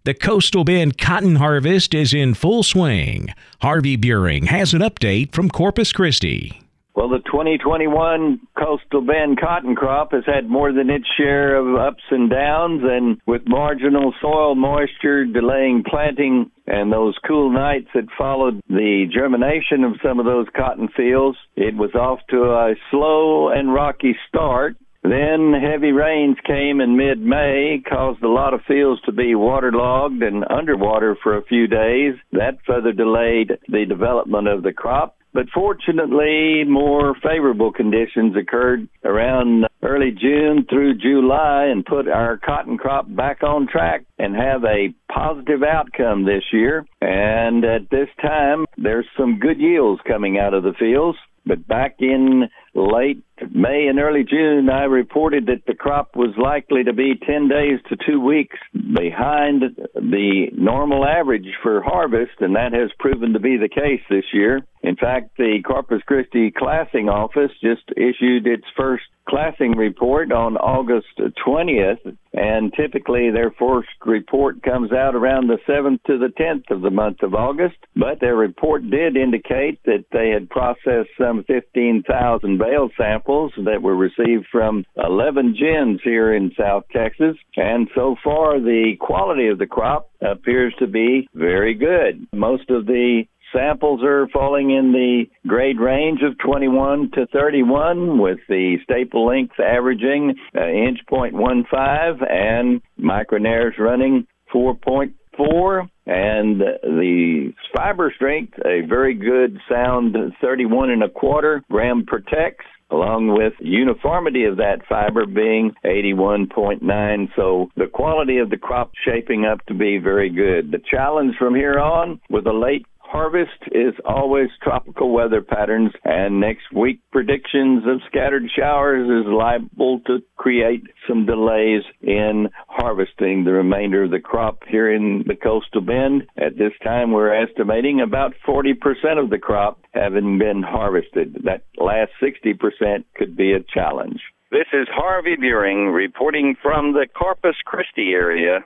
The 0.05 0.15
Coastal 0.15 0.65
Bend 0.65 0.97
cotton 0.97 1.37
harvest 1.37 1.93
is 1.93 2.15
in 2.15 2.33
full 2.33 2.63
swing. 2.63 3.35
Harvey 3.61 3.99
Buehring 3.99 4.47
has 4.47 4.73
an 4.73 4.81
update 4.81 5.35
from 5.35 5.51
Corpus 5.51 5.93
Christi. 5.93 6.63
Well, 6.97 7.11
the 7.11 7.19
2021 7.19 8.41
coastal 8.59 9.03
bend 9.03 9.39
cotton 9.39 9.77
crop 9.77 10.13
has 10.13 10.25
had 10.25 10.49
more 10.49 10.73
than 10.73 10.89
its 10.89 11.05
share 11.19 11.55
of 11.57 11.77
ups 11.77 12.03
and 12.11 12.31
downs, 12.31 12.81
and 12.85 13.21
with 13.27 13.43
marginal 13.47 14.15
soil 14.23 14.55
moisture 14.55 15.27
delaying 15.27 15.85
planting 15.87 16.51
and 16.67 16.91
those 16.91 17.15
cool 17.29 17.51
nights 17.51 17.89
that 17.95 18.09
followed 18.17 18.63
the 18.71 19.05
germination 19.13 19.85
of 19.85 20.01
some 20.03 20.19
of 20.19 20.25
those 20.25 20.47
cotton 20.57 20.89
fields, 20.97 21.37
it 21.55 21.77
was 21.77 21.95
off 21.95 22.21
to 22.31 22.45
a 22.45 22.75
slow 22.91 23.51
and 23.51 23.75
rocky 23.75 24.17
start. 24.27 24.79
Then 25.03 25.53
heavy 25.53 25.93
rains 25.93 26.39
came 26.47 26.81
in 26.81 26.97
mid-May, 26.97 27.83
caused 27.87 28.23
a 28.23 28.29
lot 28.29 28.55
of 28.55 28.63
fields 28.67 29.03
to 29.03 29.13
be 29.13 29.35
waterlogged 29.35 30.23
and 30.23 30.45
underwater 30.49 31.15
for 31.23 31.37
a 31.37 31.45
few 31.45 31.67
days. 31.67 32.15
That 32.33 32.57
further 32.67 32.93
delayed 32.93 33.53
the 33.69 33.85
development 33.87 34.49
of 34.49 34.63
the 34.63 34.73
crop. 34.73 35.15
But 35.37 35.51
fortunately, 35.53 36.65
more 36.67 37.15
favorable 37.23 37.71
conditions 37.71 38.35
occurred 38.35 38.89
around 39.05 39.67
early 39.83 40.11
June 40.11 40.65
through 40.67 40.95
July 40.95 41.67
and 41.67 41.85
put 41.85 42.09
our 42.09 42.39
cotton 42.39 42.79
crop 42.79 43.05
back 43.15 43.43
on 43.43 43.69
track 43.69 44.07
and 44.19 44.35
have 44.35 44.65
a 44.65 44.95
positive 45.13 45.63
outcome 45.63 46.25
this 46.25 46.45
year. 46.55 46.87
And 47.03 47.67
at 47.67 47.91
this 47.91 48.09
time, 48.23 48.65
there's 48.79 49.05
some 49.15 49.39
good 49.39 49.61
yields 49.61 50.01
coming 50.09 50.39
out 50.39 50.55
of 50.55 50.63
the 50.63 50.73
fields. 50.73 51.19
But 51.45 51.69
back 51.69 51.97
in 51.99 52.49
late 52.77 53.25
May 53.53 53.87
and 53.89 53.99
early 53.99 54.25
June, 54.25 54.71
I 54.71 54.85
reported 54.85 55.47
that 55.47 55.67
the 55.67 55.75
crop 55.75 56.17
was 56.17 56.35
likely 56.39 56.85
to 56.85 56.93
be 56.93 57.15
10 57.17 57.49
days 57.49 57.81
to 57.89 57.97
two 57.97 58.21
weeks 58.21 58.57
behind 58.73 59.63
the 59.95 60.47
normal 60.53 61.05
average 61.05 61.49
for 61.63 61.83
harvest, 61.83 62.41
and 62.41 62.57
that 62.57 62.73
has 62.73 62.91
proven 62.99 63.35
to 63.35 63.41
be 63.41 63.57
the 63.57 63.69
case 63.69 64.01
this 64.09 64.25
year. 64.33 64.63
In 64.83 64.97
fact, 64.97 65.37
the 65.37 65.61
Corpus 65.67 66.03
Christi 66.07 66.51
Classing 66.51 67.09
Office 67.09 67.51
just 67.61 67.83
issued 67.97 68.47
its 68.47 68.65
first 68.77 69.05
classing 69.29 69.73
report 69.73 70.31
on 70.31 70.57
August 70.57 71.09
20th, 71.19 72.17
and 72.33 72.73
typically 72.73 73.31
their 73.31 73.51
first 73.51 73.89
report 74.05 74.63
comes 74.63 74.93
out 74.93 75.17
around 75.17 75.49
the 75.49 75.59
7th 75.69 76.03
to 76.05 76.19
the 76.19 76.33
10th 76.41 76.71
of 76.71 76.83
the 76.83 76.91
month 76.91 77.23
of 77.23 77.35
August. 77.35 77.77
But 77.97 78.21
their 78.21 78.37
report 78.37 78.89
did 78.89 79.17
indicate 79.17 79.81
that 79.85 80.05
they 80.13 80.31
had 80.31 80.49
processed 80.49 81.11
some 81.19 81.43
15,000 81.45 82.59
samples 82.97 83.53
that 83.65 83.83
were 83.83 83.97
received 83.97 84.47
from 84.51 84.85
11 84.97 85.57
gins 85.59 86.01
here 86.03 86.35
in 86.35 86.53
South 86.59 86.85
Texas, 86.93 87.37
and 87.57 87.89
so 87.95 88.17
far 88.23 88.61
the 88.61 88.95
quality 89.01 89.49
of 89.49 89.59
the 89.59 89.67
crop 89.67 90.11
appears 90.21 90.75
to 90.79 90.87
be 90.87 91.29
very 91.35 91.75
good. 91.75 92.27
Most 92.33 92.71
of 92.71 92.87
the 92.87 93.25
samples 93.53 94.03
are 94.03 94.29
falling 94.29 94.71
in 94.71 94.93
the 94.93 95.25
grade 95.49 95.79
range 95.79 96.21
of 96.23 96.39
21 96.39 97.11
to 97.13 97.27
31 97.27 98.19
with 98.19 98.39
the 98.49 98.77
staple 98.83 99.27
length 99.27 99.59
averaging 99.61 100.35
uh, 100.55 100.69
inch 100.69 100.99
point 101.09 101.35
one 101.35 101.65
five 101.71 102.17
and 102.29 102.83
micronaires 102.99 103.79
running 103.79 104.27
4.4 104.53 105.89
and 106.07 106.61
the 106.61 107.46
fiber 107.87 108.13
strength 108.17 108.53
a 108.65 108.81
very 108.89 109.15
good 109.15 109.61
sound 109.71 110.17
31 110.41 110.91
and 110.91 111.05
a 111.05 111.09
quarter 111.09 111.63
gram 111.71 112.05
tex 112.29 112.65
along 112.91 113.29
with 113.29 113.53
uniformity 113.61 114.45
of 114.45 114.57
that 114.57 114.79
fiber 114.89 115.27
being 115.27 115.73
81.9. 115.85 117.29
So 117.35 117.69
the 117.77 117.87
quality 117.87 118.39
of 118.39 118.51
the 118.51 118.57
crop 118.57 118.93
shaping 119.05 119.45
up 119.45 119.65
to 119.67 119.75
be 119.75 119.99
very 119.99 120.31
good. 120.31 120.71
The 120.71 120.81
challenge 120.89 121.35
from 121.37 121.55
here 121.55 121.79
on 121.79 122.21
with 122.31 122.47
a 122.47 122.53
late 122.53 122.87
harvest 123.17 123.63
is 123.73 123.95
always 124.05 124.51
tropical 124.63 125.11
weather 125.11 125.41
patterns, 125.41 125.91
and 126.05 126.39
next 126.39 126.71
week 126.71 127.01
predictions 127.11 127.83
of 127.87 128.03
scattered 128.07 128.45
showers 128.55 129.09
is 129.09 129.27
liable 129.27 130.01
to 130.07 130.19
create 130.37 130.83
some 131.09 131.25
delays 131.25 131.81
in 132.03 132.51
harvesting 132.69 133.45
the 133.45 133.53
remainder 133.53 134.05
of 134.05 134.11
the 134.11 134.21
crop 134.21 134.59
here 134.69 134.95
in 134.95 135.25
the 135.27 135.35
coastal 135.35 135.81
bend. 135.81 136.25
At 136.37 136.59
this 136.59 136.73
time, 136.85 137.11
we're 137.11 137.33
estimating 137.43 138.03
about 138.03 138.35
40% 138.47 138.75
of 139.19 139.31
the 139.31 139.39
crop 139.39 139.81
having 139.95 140.39
been 140.39 140.63
harvested. 140.63 141.39
That 141.45 141.63
last 141.79 142.13
60% 142.23 143.05
could 143.15 143.35
be 143.35 143.53
a 143.53 143.61
challenge. 143.61 144.21
This 144.51 144.69
is 144.75 144.89
Harvey 144.93 145.37
Buehring 145.37 145.95
reporting 145.95 146.55
from 146.63 146.93
the 146.93 147.07
Corpus 147.19 147.57
Christi 147.65 148.13
area 148.13 148.59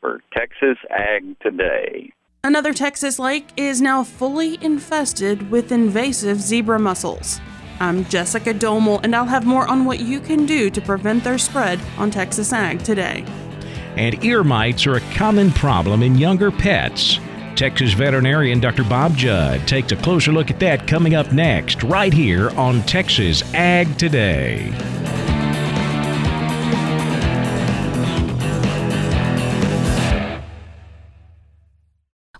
for 0.00 0.20
Texas 0.36 0.78
Ag 0.90 1.38
Today. 1.40 2.10
Another 2.44 2.74
Texas 2.74 3.20
lake 3.20 3.50
is 3.56 3.80
now 3.80 4.02
fully 4.02 4.58
infested 4.64 5.48
with 5.48 5.70
invasive 5.70 6.40
zebra 6.40 6.76
mussels. 6.76 7.40
I'm 7.78 8.04
Jessica 8.06 8.52
Domel, 8.52 8.98
and 9.04 9.14
I'll 9.14 9.26
have 9.26 9.46
more 9.46 9.68
on 9.68 9.84
what 9.84 10.00
you 10.00 10.18
can 10.18 10.44
do 10.44 10.68
to 10.68 10.80
prevent 10.80 11.22
their 11.22 11.38
spread 11.38 11.78
on 11.98 12.10
Texas 12.10 12.52
Ag 12.52 12.82
today. 12.82 13.24
And 13.94 14.24
ear 14.24 14.42
mites 14.42 14.88
are 14.88 14.96
a 14.96 15.14
common 15.14 15.52
problem 15.52 16.02
in 16.02 16.18
younger 16.18 16.50
pets. 16.50 17.20
Texas 17.54 17.92
veterinarian 17.92 18.58
Dr. 18.58 18.82
Bob 18.82 19.16
Judd 19.16 19.68
takes 19.68 19.92
a 19.92 19.96
closer 19.96 20.32
look 20.32 20.50
at 20.50 20.58
that 20.58 20.88
coming 20.88 21.14
up 21.14 21.30
next, 21.30 21.84
right 21.84 22.12
here 22.12 22.50
on 22.58 22.82
Texas 22.82 23.44
Ag 23.54 23.96
Today. 23.98 24.72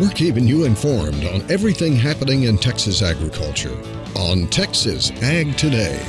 We're 0.00 0.08
keeping 0.08 0.48
you 0.48 0.64
informed 0.64 1.22
on 1.26 1.42
everything 1.50 1.94
happening 1.94 2.44
in 2.44 2.56
Texas 2.56 3.02
agriculture 3.02 3.76
on 4.16 4.46
Texas 4.46 5.10
Ag 5.22 5.54
Today. 5.58 6.02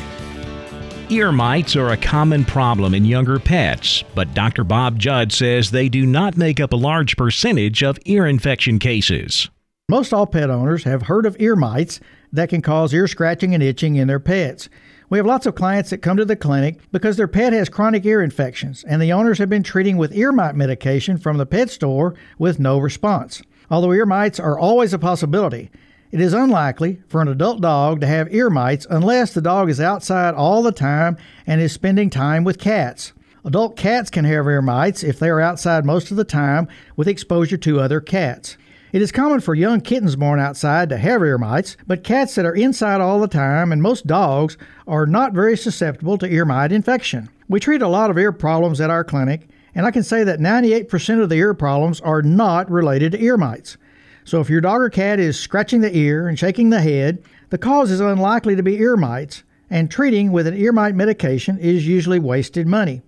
Ear 1.10 1.34
mites 1.34 1.76
are 1.76 1.90
a 1.90 1.98
common 1.98 2.46
problem 2.46 2.94
in 2.94 3.04
younger 3.04 3.40
pets, 3.40 4.06
but 4.16 4.34
Dr. 4.34 4.64
Bob 4.64 5.00
Judd 5.00 5.34
says 5.34 5.70
they 5.70 5.90
do 5.90 6.06
not 6.06 6.38
make 6.38 6.62
up 6.62 6.72
a 6.72 6.78
large 6.78 7.18
percentage 7.18 7.84
of 7.84 8.00
ear 8.06 8.26
infection 8.26 8.80
cases. 8.80 9.50
Most 9.90 10.14
all 10.14 10.28
pet 10.28 10.50
owners 10.50 10.86
have 10.86 11.04
heard 11.04 11.26
of 11.26 11.36
ear 11.42 11.58
mites 11.58 12.00
that 12.32 12.48
can 12.48 12.62
cause 12.62 12.94
ear 12.94 13.06
scratching 13.06 13.54
and 13.54 13.62
itching 13.62 13.98
in 13.98 14.08
their 14.08 14.20
pets. 14.20 14.70
We 15.10 15.20
have 15.20 15.28
lots 15.28 15.46
of 15.46 15.56
clients 15.56 15.90
that 15.90 15.98
come 15.98 16.16
to 16.16 16.26
the 16.26 16.38
clinic 16.38 16.80
because 16.94 17.18
their 17.18 17.28
pet 17.28 17.52
has 17.52 17.68
chronic 17.68 18.06
ear 18.06 18.22
infections, 18.22 18.86
and 18.86 19.02
the 19.02 19.12
owners 19.12 19.40
have 19.40 19.50
been 19.50 19.62
treating 19.62 19.98
with 19.98 20.16
ear 20.16 20.32
mite 20.32 20.56
medication 20.56 21.18
from 21.18 21.38
the 21.38 21.46
pet 21.46 21.70
store 21.70 22.16
with 22.40 22.62
no 22.62 22.78
response. 22.78 23.42
Although 23.74 23.94
ear 23.94 24.06
mites 24.06 24.40
are 24.40 24.60
always 24.60 24.94
a 24.94 25.00
possibility, 25.00 25.72
it 26.12 26.22
is 26.22 26.32
unlikely 26.32 27.02
for 27.08 27.24
an 27.24 27.28
adult 27.28 27.60
dog 27.60 28.02
to 28.02 28.06
have 28.06 28.32
ear 28.32 28.52
mites 28.52 28.86
unless 28.88 29.34
the 29.34 29.42
dog 29.42 29.68
is 29.68 29.80
outside 29.80 30.36
all 30.36 30.62
the 30.62 30.72
time 30.72 31.18
and 31.48 31.60
is 31.60 31.72
spending 31.72 32.12
time 32.12 32.44
with 32.44 32.60
cats. 32.60 33.14
Adult 33.44 33.76
cats 33.76 34.12
can 34.12 34.26
have 34.26 34.46
ear 34.46 34.62
mites 34.62 35.04
if 35.04 35.18
they 35.18 35.28
are 35.28 35.42
outside 35.42 35.86
most 35.86 36.12
of 36.12 36.18
the 36.18 36.24
time 36.24 36.68
with 36.96 37.08
exposure 37.08 37.58
to 37.58 37.80
other 37.80 38.00
cats. 38.00 38.58
It 38.92 39.02
is 39.02 39.12
common 39.12 39.40
for 39.40 39.56
young 39.56 39.82
kittens 39.82 40.16
born 40.16 40.40
outside 40.40 40.90
to 40.90 40.98
have 41.00 41.24
ear 41.24 41.40
mites, 41.40 41.76
but 41.88 42.04
cats 42.04 42.36
that 42.36 42.46
are 42.46 42.54
inside 42.54 43.02
all 43.02 43.20
the 43.20 43.28
time 43.28 43.72
and 43.72 43.82
most 43.82 44.06
dogs 44.06 44.56
are 44.86 45.08
not 45.08 45.34
very 45.34 45.58
susceptible 45.58 46.20
to 46.20 46.32
ear 46.32 46.46
mite 46.46 46.72
infection. 46.72 47.28
We 47.50 47.60
treat 47.60 47.82
a 47.82 47.88
lot 47.88 48.12
of 48.12 48.20
ear 48.20 48.32
problems 48.32 48.80
at 48.80 48.92
our 48.92 49.04
clinic, 49.04 49.48
and 49.76 49.86
I 49.86 49.92
can 49.92 50.04
say 50.04 50.24
that 50.24 50.40
98% 50.40 51.22
of 51.22 51.30
the 51.30 51.36
ear 51.36 51.54
problems 51.54 52.02
are 52.02 52.22
not 52.22 52.70
related 52.70 53.12
to 53.14 53.24
ear 53.24 53.38
mites. 53.38 53.78
So 54.26 54.40
if 54.40 54.50
your 54.50 54.62
dog 54.62 54.82
or 54.82 54.90
cat 54.90 55.20
is 55.20 55.40
scratching 55.40 55.82
the 55.82 55.96
ear 55.96 56.28
and 56.28 56.40
shaking 56.40 56.70
the 56.70 56.82
head, 56.82 57.24
the 57.50 57.58
cause 57.58 57.92
is 57.92 58.00
unlikely 58.00 58.56
to 58.56 58.64
be 58.64 58.80
ear 58.80 58.96
mites, 58.96 59.44
and 59.70 59.90
treating 59.90 60.32
with 60.32 60.48
an 60.48 60.56
ear 60.56 60.72
mite 60.72 60.96
medication 60.96 61.58
is 61.58 61.88
usually 61.88 62.20
wasted 62.20 62.68
money. 62.68 63.02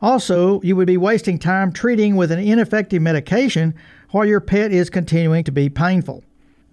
Also, 0.00 0.60
you 0.62 0.74
would 0.74 0.88
be 0.88 0.96
wasting 0.96 1.38
time 1.38 1.72
treating 1.72 2.16
with 2.16 2.32
an 2.32 2.40
ineffective 2.40 3.00
medication 3.00 3.74
while 4.10 4.24
your 4.24 4.40
pet 4.40 4.72
is 4.72 4.90
continuing 4.90 5.44
to 5.44 5.52
be 5.52 5.68
painful. 5.68 6.24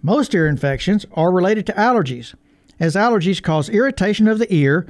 Most 0.01 0.33
ear 0.33 0.47
infections 0.47 1.05
are 1.13 1.31
related 1.31 1.65
to 1.67 1.73
allergies, 1.73 2.33
as 2.79 2.95
allergies 2.95 3.43
cause 3.43 3.69
irritation 3.69 4.27
of 4.27 4.39
the 4.39 4.51
ear, 4.53 4.87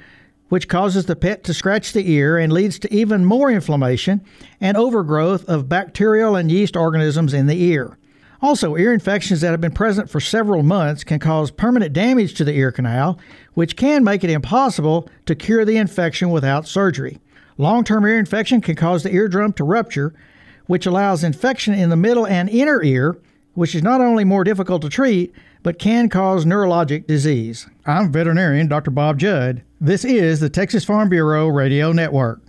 which 0.50 0.68
causes 0.68 1.06
the 1.06 1.16
pet 1.16 1.44
to 1.46 1.54
scratch 1.54 1.94
the 1.94 2.12
ear 2.12 2.38
and 2.38 2.52
leads 2.52 2.78
to 2.80 2.94
even 2.94 3.24
more 3.24 3.50
inflammation 3.50 4.22
and 4.60 4.76
overgrowth 4.76 5.48
of 5.48 5.70
bacterial 5.70 6.36
and 6.36 6.52
yeast 6.52 6.76
organisms 6.76 7.34
in 7.34 7.48
the 7.48 7.64
ear. 7.64 7.98
Also, 8.42 8.78
ear 8.78 8.94
infections 8.94 9.42
that 9.42 9.52
have 9.52 9.62
been 9.62 9.72
present 9.72 10.10
for 10.10 10.20
several 10.20 10.64
months 10.64 11.04
can 11.04 11.20
cause 11.20 11.52
permanent 11.52 11.92
damage 11.92 12.34
to 12.34 12.44
the 12.44 12.54
ear 12.54 12.72
canal, 12.72 13.20
which 13.54 13.76
can 13.76 14.04
make 14.04 14.24
it 14.24 14.30
impossible 14.30 15.10
to 15.26 15.36
cure 15.36 15.66
the 15.66 15.78
infection 15.78 16.30
without 16.30 16.68
surgery. 16.68 17.20
Long 17.58 17.84
term 17.84 18.06
ear 18.06 18.18
infection 18.18 18.62
can 18.62 18.76
cause 18.76 19.04
the 19.04 19.14
eardrum 19.14 19.52
to 19.54 19.66
rupture, 19.66 20.14
which 20.68 20.86
allows 20.86 21.24
infection 21.24 21.74
in 21.74 21.90
the 21.90 21.98
middle 21.98 22.26
and 22.26 22.50
inner 22.50 22.82
ear, 22.82 23.18
which 23.60 23.76
is 23.76 23.84
not 23.84 24.00
only 24.00 24.24
more 24.24 24.46
difficult 24.46 24.82
to 24.82 24.88
treat, 24.88 25.36
but 25.64 25.78
can 25.78 26.08
cause 26.08 26.46
neurologic 26.46 27.06
disease. 27.06 27.68
I'm 27.86 28.10
veterinarian 28.10 28.70
Dr. 28.70 28.90
Bob 28.90 29.20
Judd. 29.20 29.64
This 29.82 30.06
is 30.06 30.40
the 30.40 30.50
Texas 30.50 30.86
Farm 30.86 31.10
Bureau 31.10 31.48
Radio 31.48 31.92
Network. 31.92 32.42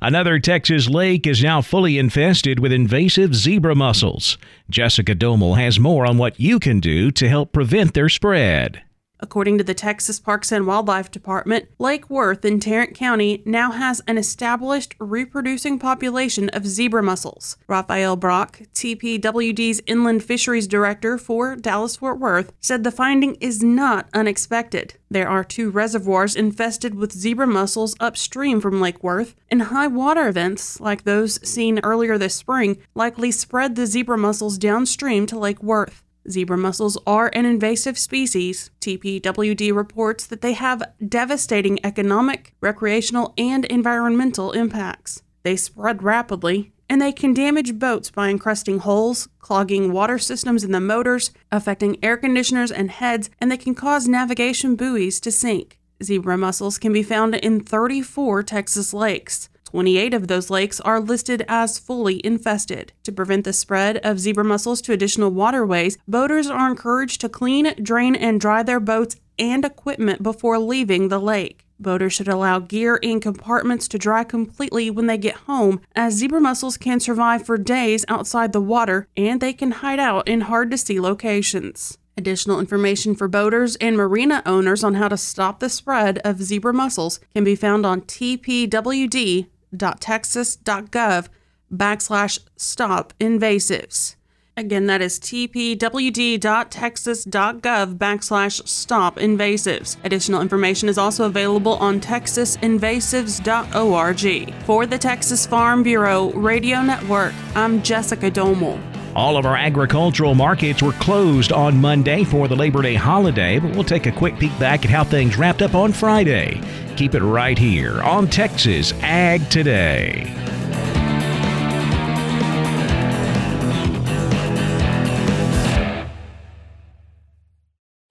Another 0.00 0.38
Texas 0.38 0.88
lake 0.88 1.26
is 1.26 1.42
now 1.42 1.62
fully 1.62 1.98
infested 1.98 2.60
with 2.60 2.70
invasive 2.70 3.34
zebra 3.34 3.74
mussels. 3.74 4.38
Jessica 4.70 5.16
Domel 5.16 5.58
has 5.58 5.80
more 5.80 6.06
on 6.06 6.16
what 6.16 6.38
you 6.38 6.60
can 6.60 6.78
do 6.78 7.10
to 7.10 7.28
help 7.28 7.52
prevent 7.52 7.94
their 7.94 8.08
spread. 8.08 8.84
According 9.18 9.58
to 9.58 9.64
the 9.64 9.74
Texas 9.74 10.20
Parks 10.20 10.52
and 10.52 10.66
Wildlife 10.66 11.10
Department, 11.10 11.68
Lake 11.78 12.10
Worth 12.10 12.44
in 12.44 12.60
Tarrant 12.60 12.94
County 12.94 13.42
now 13.46 13.70
has 13.70 14.02
an 14.06 14.18
established 14.18 14.94
reproducing 14.98 15.78
population 15.78 16.48
of 16.50 16.66
zebra 16.66 17.02
mussels. 17.02 17.56
Raphael 17.66 18.16
Brock, 18.16 18.60
TPWD's 18.74 19.80
Inland 19.86 20.22
Fisheries 20.22 20.66
Director 20.66 21.16
for 21.16 21.56
Dallas 21.56 21.96
Fort 21.96 22.18
Worth, 22.18 22.52
said 22.60 22.84
the 22.84 22.90
finding 22.90 23.36
is 23.36 23.62
not 23.62 24.08
unexpected. 24.12 24.94
There 25.10 25.28
are 25.28 25.44
two 25.44 25.70
reservoirs 25.70 26.36
infested 26.36 26.94
with 26.94 27.12
zebra 27.12 27.46
mussels 27.46 27.96
upstream 28.00 28.60
from 28.60 28.80
Lake 28.80 29.02
Worth, 29.02 29.34
and 29.50 29.62
high 29.62 29.86
water 29.86 30.28
events, 30.28 30.78
like 30.80 31.04
those 31.04 31.40
seen 31.48 31.80
earlier 31.82 32.18
this 32.18 32.34
spring, 32.34 32.78
likely 32.94 33.30
spread 33.30 33.76
the 33.76 33.86
zebra 33.86 34.18
mussels 34.18 34.58
downstream 34.58 35.24
to 35.26 35.38
Lake 35.38 35.62
Worth. 35.62 36.02
Zebra 36.30 36.58
mussels 36.58 36.98
are 37.06 37.30
an 37.32 37.44
invasive 37.44 37.98
species. 37.98 38.70
TPWD 38.80 39.74
reports 39.74 40.26
that 40.26 40.40
they 40.40 40.52
have 40.52 40.82
devastating 41.06 41.78
economic, 41.84 42.54
recreational, 42.60 43.32
and 43.38 43.64
environmental 43.66 44.52
impacts. 44.52 45.22
They 45.42 45.56
spread 45.56 46.02
rapidly, 46.02 46.72
and 46.88 47.00
they 47.00 47.12
can 47.12 47.34
damage 47.34 47.78
boats 47.78 48.10
by 48.10 48.28
encrusting 48.28 48.80
holes, 48.80 49.28
clogging 49.38 49.92
water 49.92 50.18
systems 50.18 50.64
in 50.64 50.72
the 50.72 50.80
motors, 50.80 51.32
affecting 51.52 52.02
air 52.04 52.16
conditioners 52.16 52.72
and 52.72 52.90
heads, 52.90 53.30
and 53.40 53.50
they 53.50 53.56
can 53.56 53.74
cause 53.74 54.08
navigation 54.08 54.76
buoys 54.76 55.20
to 55.20 55.30
sink. 55.30 55.78
Zebra 56.02 56.36
mussels 56.36 56.78
can 56.78 56.92
be 56.92 57.02
found 57.02 57.34
in 57.34 57.60
34 57.60 58.42
Texas 58.42 58.92
lakes. 58.92 59.48
28 59.66 60.14
of 60.14 60.28
those 60.28 60.48
lakes 60.48 60.80
are 60.80 61.00
listed 61.00 61.44
as 61.48 61.78
fully 61.78 62.24
infested. 62.24 62.92
To 63.02 63.12
prevent 63.12 63.44
the 63.44 63.52
spread 63.52 63.98
of 63.98 64.20
zebra 64.20 64.44
mussels 64.44 64.80
to 64.82 64.92
additional 64.92 65.30
waterways, 65.30 65.98
boaters 66.06 66.46
are 66.46 66.70
encouraged 66.70 67.20
to 67.20 67.28
clean, 67.28 67.74
drain, 67.82 68.14
and 68.14 68.40
dry 68.40 68.62
their 68.62 68.80
boats 68.80 69.16
and 69.38 69.64
equipment 69.64 70.22
before 70.22 70.58
leaving 70.58 71.08
the 71.08 71.18
lake. 71.18 71.66
Boaters 71.78 72.14
should 72.14 72.28
allow 72.28 72.58
gear 72.58 72.98
and 73.02 73.20
compartments 73.20 73.86
to 73.88 73.98
dry 73.98 74.24
completely 74.24 74.88
when 74.88 75.08
they 75.08 75.18
get 75.18 75.34
home, 75.34 75.80
as 75.94 76.14
zebra 76.14 76.40
mussels 76.40 76.78
can 76.78 77.00
survive 77.00 77.44
for 77.44 77.58
days 77.58 78.04
outside 78.08 78.52
the 78.52 78.60
water 78.62 79.08
and 79.16 79.40
they 79.40 79.52
can 79.52 79.72
hide 79.72 79.98
out 79.98 80.26
in 80.26 80.42
hard 80.42 80.70
to 80.70 80.78
see 80.78 80.98
locations. 80.98 81.98
Additional 82.16 82.60
information 82.60 83.14
for 83.14 83.28
boaters 83.28 83.76
and 83.76 83.94
marina 83.94 84.42
owners 84.46 84.82
on 84.82 84.94
how 84.94 85.06
to 85.06 85.18
stop 85.18 85.60
the 85.60 85.68
spread 85.68 86.18
of 86.24 86.42
zebra 86.42 86.72
mussels 86.72 87.20
can 87.34 87.44
be 87.44 87.54
found 87.54 87.84
on 87.84 88.00
tpwd 88.00 89.48
tpwd.texas.gov 89.76 91.28
backslash 91.72 92.40
stop 92.56 93.12
invasives. 93.20 94.16
Again, 94.58 94.86
that 94.86 95.02
is 95.02 95.20
tpwd.texas.gov 95.20 97.98
backslash 97.98 98.66
stop 98.66 99.16
invasives. 99.16 99.98
Additional 100.02 100.40
information 100.40 100.88
is 100.88 100.96
also 100.96 101.26
available 101.26 101.74
on 101.74 102.00
texasinvasives.org. 102.00 104.64
For 104.64 104.86
the 104.86 104.96
Texas 104.96 105.46
Farm 105.46 105.82
Bureau 105.82 106.30
Radio 106.30 106.80
Network, 106.80 107.34
I'm 107.54 107.82
Jessica 107.82 108.30
Domel. 108.30 108.80
All 109.16 109.38
of 109.38 109.46
our 109.46 109.56
agricultural 109.56 110.34
markets 110.34 110.82
were 110.82 110.92
closed 110.92 111.50
on 111.50 111.80
Monday 111.80 112.22
for 112.22 112.48
the 112.48 112.54
Labor 112.54 112.82
Day 112.82 112.92
holiday, 112.92 113.58
but 113.58 113.70
we'll 113.70 113.82
take 113.82 114.04
a 114.04 114.12
quick 114.12 114.38
peek 114.38 114.56
back 114.58 114.84
at 114.84 114.90
how 114.90 115.04
things 115.04 115.38
wrapped 115.38 115.62
up 115.62 115.74
on 115.74 115.90
Friday. 115.90 116.60
Keep 116.96 117.14
it 117.14 117.22
right 117.22 117.56
here 117.56 118.02
on 118.02 118.28
Texas 118.28 118.92
Ag 119.00 119.48
Today. 119.48 120.30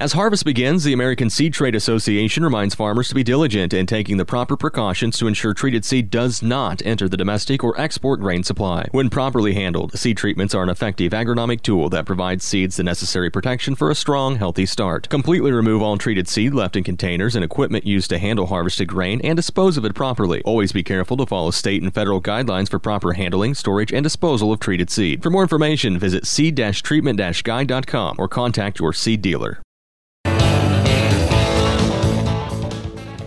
As 0.01 0.11
harvest 0.11 0.43
begins, 0.43 0.83
the 0.83 0.91
American 0.91 1.29
Seed 1.29 1.53
Trade 1.53 1.73
Association 1.73 2.43
reminds 2.43 2.75
farmers 2.75 3.07
to 3.07 3.15
be 3.15 3.23
diligent 3.23 3.73
in 3.73 3.85
taking 3.85 4.17
the 4.17 4.25
proper 4.25 4.57
precautions 4.57 5.17
to 5.17 5.25
ensure 5.25 5.53
treated 5.53 5.85
seed 5.85 6.09
does 6.09 6.43
not 6.43 6.85
enter 6.85 7.07
the 7.07 7.15
domestic 7.15 7.63
or 7.63 7.79
export 7.79 8.19
grain 8.19 8.43
supply. 8.43 8.89
When 8.91 9.09
properly 9.09 9.53
handled, 9.53 9.97
seed 9.97 10.17
treatments 10.17 10.53
are 10.53 10.63
an 10.63 10.69
effective 10.69 11.13
agronomic 11.13 11.61
tool 11.61 11.87
that 11.91 12.05
provides 12.05 12.43
seeds 12.43 12.75
the 12.75 12.83
necessary 12.83 13.29
protection 13.29 13.73
for 13.73 13.89
a 13.89 13.95
strong, 13.95 14.35
healthy 14.35 14.65
start. 14.65 15.07
Completely 15.07 15.53
remove 15.53 15.81
all 15.81 15.97
treated 15.97 16.27
seed 16.27 16.53
left 16.53 16.75
in 16.75 16.83
containers 16.83 17.33
and 17.33 17.45
equipment 17.45 17.87
used 17.87 18.09
to 18.09 18.19
handle 18.19 18.47
harvested 18.47 18.89
grain 18.89 19.21
and 19.23 19.37
dispose 19.37 19.77
of 19.77 19.85
it 19.85 19.95
properly. 19.95 20.41
Always 20.41 20.73
be 20.73 20.83
careful 20.83 21.15
to 21.15 21.25
follow 21.25 21.51
state 21.51 21.81
and 21.81 21.93
federal 21.93 22.21
guidelines 22.21 22.69
for 22.69 22.79
proper 22.79 23.13
handling, 23.13 23.53
storage, 23.53 23.93
and 23.93 24.03
disposal 24.03 24.51
of 24.51 24.59
treated 24.59 24.89
seed. 24.89 25.23
For 25.23 25.29
more 25.29 25.43
information, 25.43 25.97
visit 25.97 26.27
seed-treatment-guide.com 26.27 28.15
or 28.19 28.27
contact 28.27 28.79
your 28.81 28.91
seed 28.91 29.21
dealer. 29.21 29.61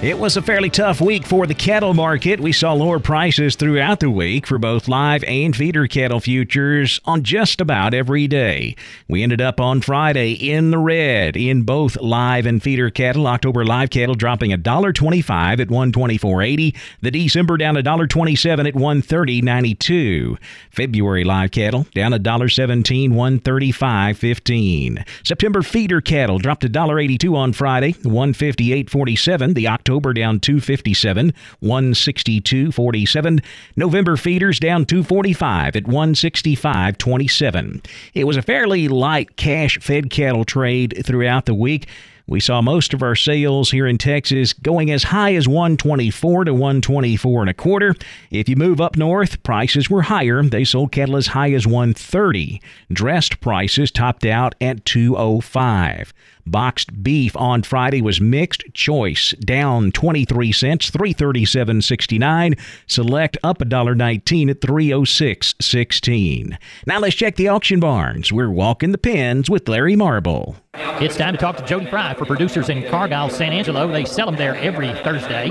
It 0.00 0.16
was 0.16 0.36
a 0.36 0.42
fairly 0.42 0.70
tough 0.70 1.00
week 1.00 1.26
for 1.26 1.44
the 1.48 1.56
cattle 1.56 1.92
market. 1.92 2.38
We 2.38 2.52
saw 2.52 2.72
lower 2.72 3.00
prices 3.00 3.56
throughout 3.56 3.98
the 3.98 4.08
week 4.08 4.46
for 4.46 4.56
both 4.56 4.86
live 4.86 5.24
and 5.24 5.56
feeder 5.56 5.88
cattle 5.88 6.20
futures 6.20 7.00
on 7.04 7.24
just 7.24 7.60
about 7.60 7.94
every 7.94 8.28
day. 8.28 8.76
We 9.08 9.24
ended 9.24 9.40
up 9.40 9.58
on 9.58 9.80
Friday 9.80 10.34
in 10.34 10.70
the 10.70 10.78
red 10.78 11.36
in 11.36 11.64
both 11.64 11.96
live 11.96 12.46
and 12.46 12.62
feeder 12.62 12.90
cattle. 12.90 13.26
October 13.26 13.64
live 13.64 13.90
cattle 13.90 14.14
dropping 14.14 14.52
$1.25 14.52 15.60
at 15.60 15.66
124.80. 15.66 16.76
The 17.02 17.10
December 17.10 17.56
down 17.56 17.74
$1.27 17.74 18.68
at 18.68 18.74
130.92. 18.74 20.38
February 20.70 21.24
live 21.24 21.50
cattle 21.50 21.88
down 21.92 22.12
$1.17, 22.12 23.10
135.15. 23.10 25.08
September 25.24 25.62
feeder 25.62 26.00
cattle 26.00 26.38
dropped 26.38 26.62
$1.82 26.62 27.34
on 27.34 27.52
Friday, 27.52 27.94
158.47. 27.94 29.54
The 29.54 29.66
October 29.66 29.87
October 29.88 30.12
down 30.12 30.38
257, 30.38 31.32
162.47. 31.62 33.42
November 33.74 34.18
feeders 34.18 34.60
down 34.60 34.84
245 34.84 35.76
at 35.76 35.84
165.27. 35.84 37.86
It 38.12 38.24
was 38.24 38.36
a 38.36 38.42
fairly 38.42 38.88
light 38.88 39.36
cash 39.36 39.78
fed 39.80 40.10
cattle 40.10 40.44
trade 40.44 41.00
throughout 41.06 41.46
the 41.46 41.54
week. 41.54 41.88
We 42.28 42.40
saw 42.40 42.60
most 42.60 42.92
of 42.92 43.02
our 43.02 43.14
sales 43.14 43.70
here 43.70 43.86
in 43.86 43.96
Texas 43.96 44.52
going 44.52 44.90
as 44.90 45.04
high 45.04 45.34
as 45.34 45.48
124 45.48 46.44
to 46.44 46.52
124 46.52 47.40
and 47.40 47.48
a 47.48 47.54
quarter. 47.54 47.94
If 48.30 48.50
you 48.50 48.56
move 48.56 48.82
up 48.82 48.98
north, 48.98 49.42
prices 49.42 49.88
were 49.88 50.02
higher. 50.02 50.42
They 50.42 50.64
sold 50.64 50.92
cattle 50.92 51.16
as 51.16 51.28
high 51.28 51.52
as 51.52 51.66
130. 51.66 52.60
Dressed 52.92 53.40
prices 53.40 53.90
topped 53.90 54.26
out 54.26 54.54
at 54.60 54.84
205. 54.84 56.12
Boxed 56.44 57.02
beef 57.02 57.34
on 57.34 57.62
Friday 57.62 58.02
was 58.02 58.20
mixed 58.20 58.62
choice 58.74 59.30
down 59.40 59.90
23 59.92 60.52
cents, 60.52 60.90
337.69. 60.90 62.58
Select 62.86 63.38
up 63.42 63.60
$1.19 63.60 64.50
at 64.50 64.60
306.16. 64.60 66.58
Now 66.86 66.98
let's 66.98 67.16
check 67.16 67.36
the 67.36 67.48
auction 67.48 67.80
barns. 67.80 68.30
We're 68.30 68.50
walking 68.50 68.92
the 68.92 68.98
pens 68.98 69.48
with 69.48 69.66
Larry 69.66 69.96
Marble. 69.96 70.56
It's 70.80 71.16
time 71.16 71.34
to 71.34 71.38
talk 71.38 71.56
to 71.56 71.64
Jody 71.64 71.86
Fry 71.86 72.14
for 72.14 72.24
producers 72.24 72.68
in 72.68 72.88
Cargyle, 72.88 73.30
San 73.30 73.52
Angelo. 73.52 73.90
They 73.90 74.04
sell 74.04 74.26
them 74.26 74.36
there 74.36 74.54
every 74.56 74.92
Thursday. 75.02 75.48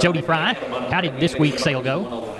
Jody 0.00 0.22
Fry, 0.22 0.54
how 0.90 1.02
did 1.02 1.20
this 1.20 1.36
week's 1.36 1.62
sale 1.62 1.82
go? 1.82 2.39